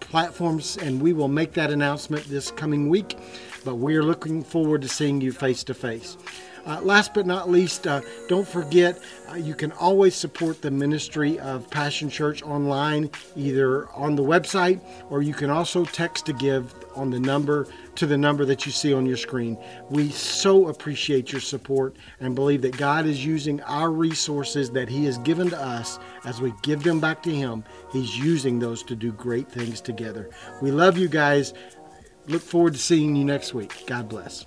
platforms, 0.01 0.77
and 0.77 1.01
we 1.01 1.13
will 1.13 1.29
make 1.29 1.55
that 1.55 1.71
announcement 1.71 2.25
this 2.25 2.51
coming 2.51 2.89
week. 2.89 3.17
But 3.65 3.77
we 3.77 3.97
are 3.97 4.03
looking 4.03 4.45
forward 4.45 4.83
to 4.83 4.89
seeing 4.89 5.21
you 5.21 5.33
face 5.33 5.65
to 5.65 5.75
face. 5.75 6.19
Uh, 6.67 6.81
last 6.83 7.13
but 7.15 7.27
not 7.27 7.51
least, 7.51 7.87
uh, 7.87 8.01
don't 8.29 8.47
forget 8.47 8.99
uh, 9.31 9.35
you 9.35 9.55
can 9.55 9.73
always 9.73 10.15
support 10.15 10.63
the 10.63 10.71
ministry 10.71 11.39
of 11.41 11.69
Passion 11.71 12.09
Church 12.09 12.43
online, 12.43 13.11
either 13.37 13.89
on 13.91 14.17
the 14.17 14.23
website 14.23 14.81
or 15.11 15.23
you 15.23 15.35
can 15.35 15.51
also 15.51 15.85
text 15.85 16.27
to 16.27 16.33
give 16.33 16.75
on 16.97 17.11
the 17.11 17.21
number 17.21 17.67
to 17.97 18.07
the 18.07 18.17
number 18.17 18.45
that 18.45 18.67
you 18.67 18.73
see 18.73 18.93
on 18.93 19.07
your 19.07 19.17
screen. 19.17 19.59
We 19.91 20.11
so 20.11 20.69
appreciate 20.69 21.33
your 21.33 21.41
support 21.41 21.97
and 22.21 22.35
believe 22.35 22.63
that 22.63 22.77
God 22.77 23.07
is 23.07 23.25
using 23.25 23.61
our 23.63 23.91
resources 23.91 24.71
that 24.71 24.89
He 24.89 25.05
has 25.05 25.19
given 25.19 25.51
to 25.51 25.61
us 25.61 25.99
as 26.25 26.41
we 26.41 26.53
give 26.63 26.83
them 26.83 27.01
back 27.01 27.23
to 27.25 27.35
Him. 27.35 27.65
He's 27.93 28.17
using 28.17 28.59
those 28.59 28.83
to 28.85 28.97
do 28.97 29.13
great 29.13 29.51
things 29.51 29.81
together. 29.81 30.31
We 30.63 30.71
love 30.71 30.99
you 30.99 31.09
guys. 31.09 31.55
Look 32.27 32.43
forward 32.43 32.73
to 32.73 32.79
seeing 32.79 33.15
you 33.17 33.25
next 33.25 33.53
week. 33.55 33.85
God 33.87 34.09
bless. 34.09 34.47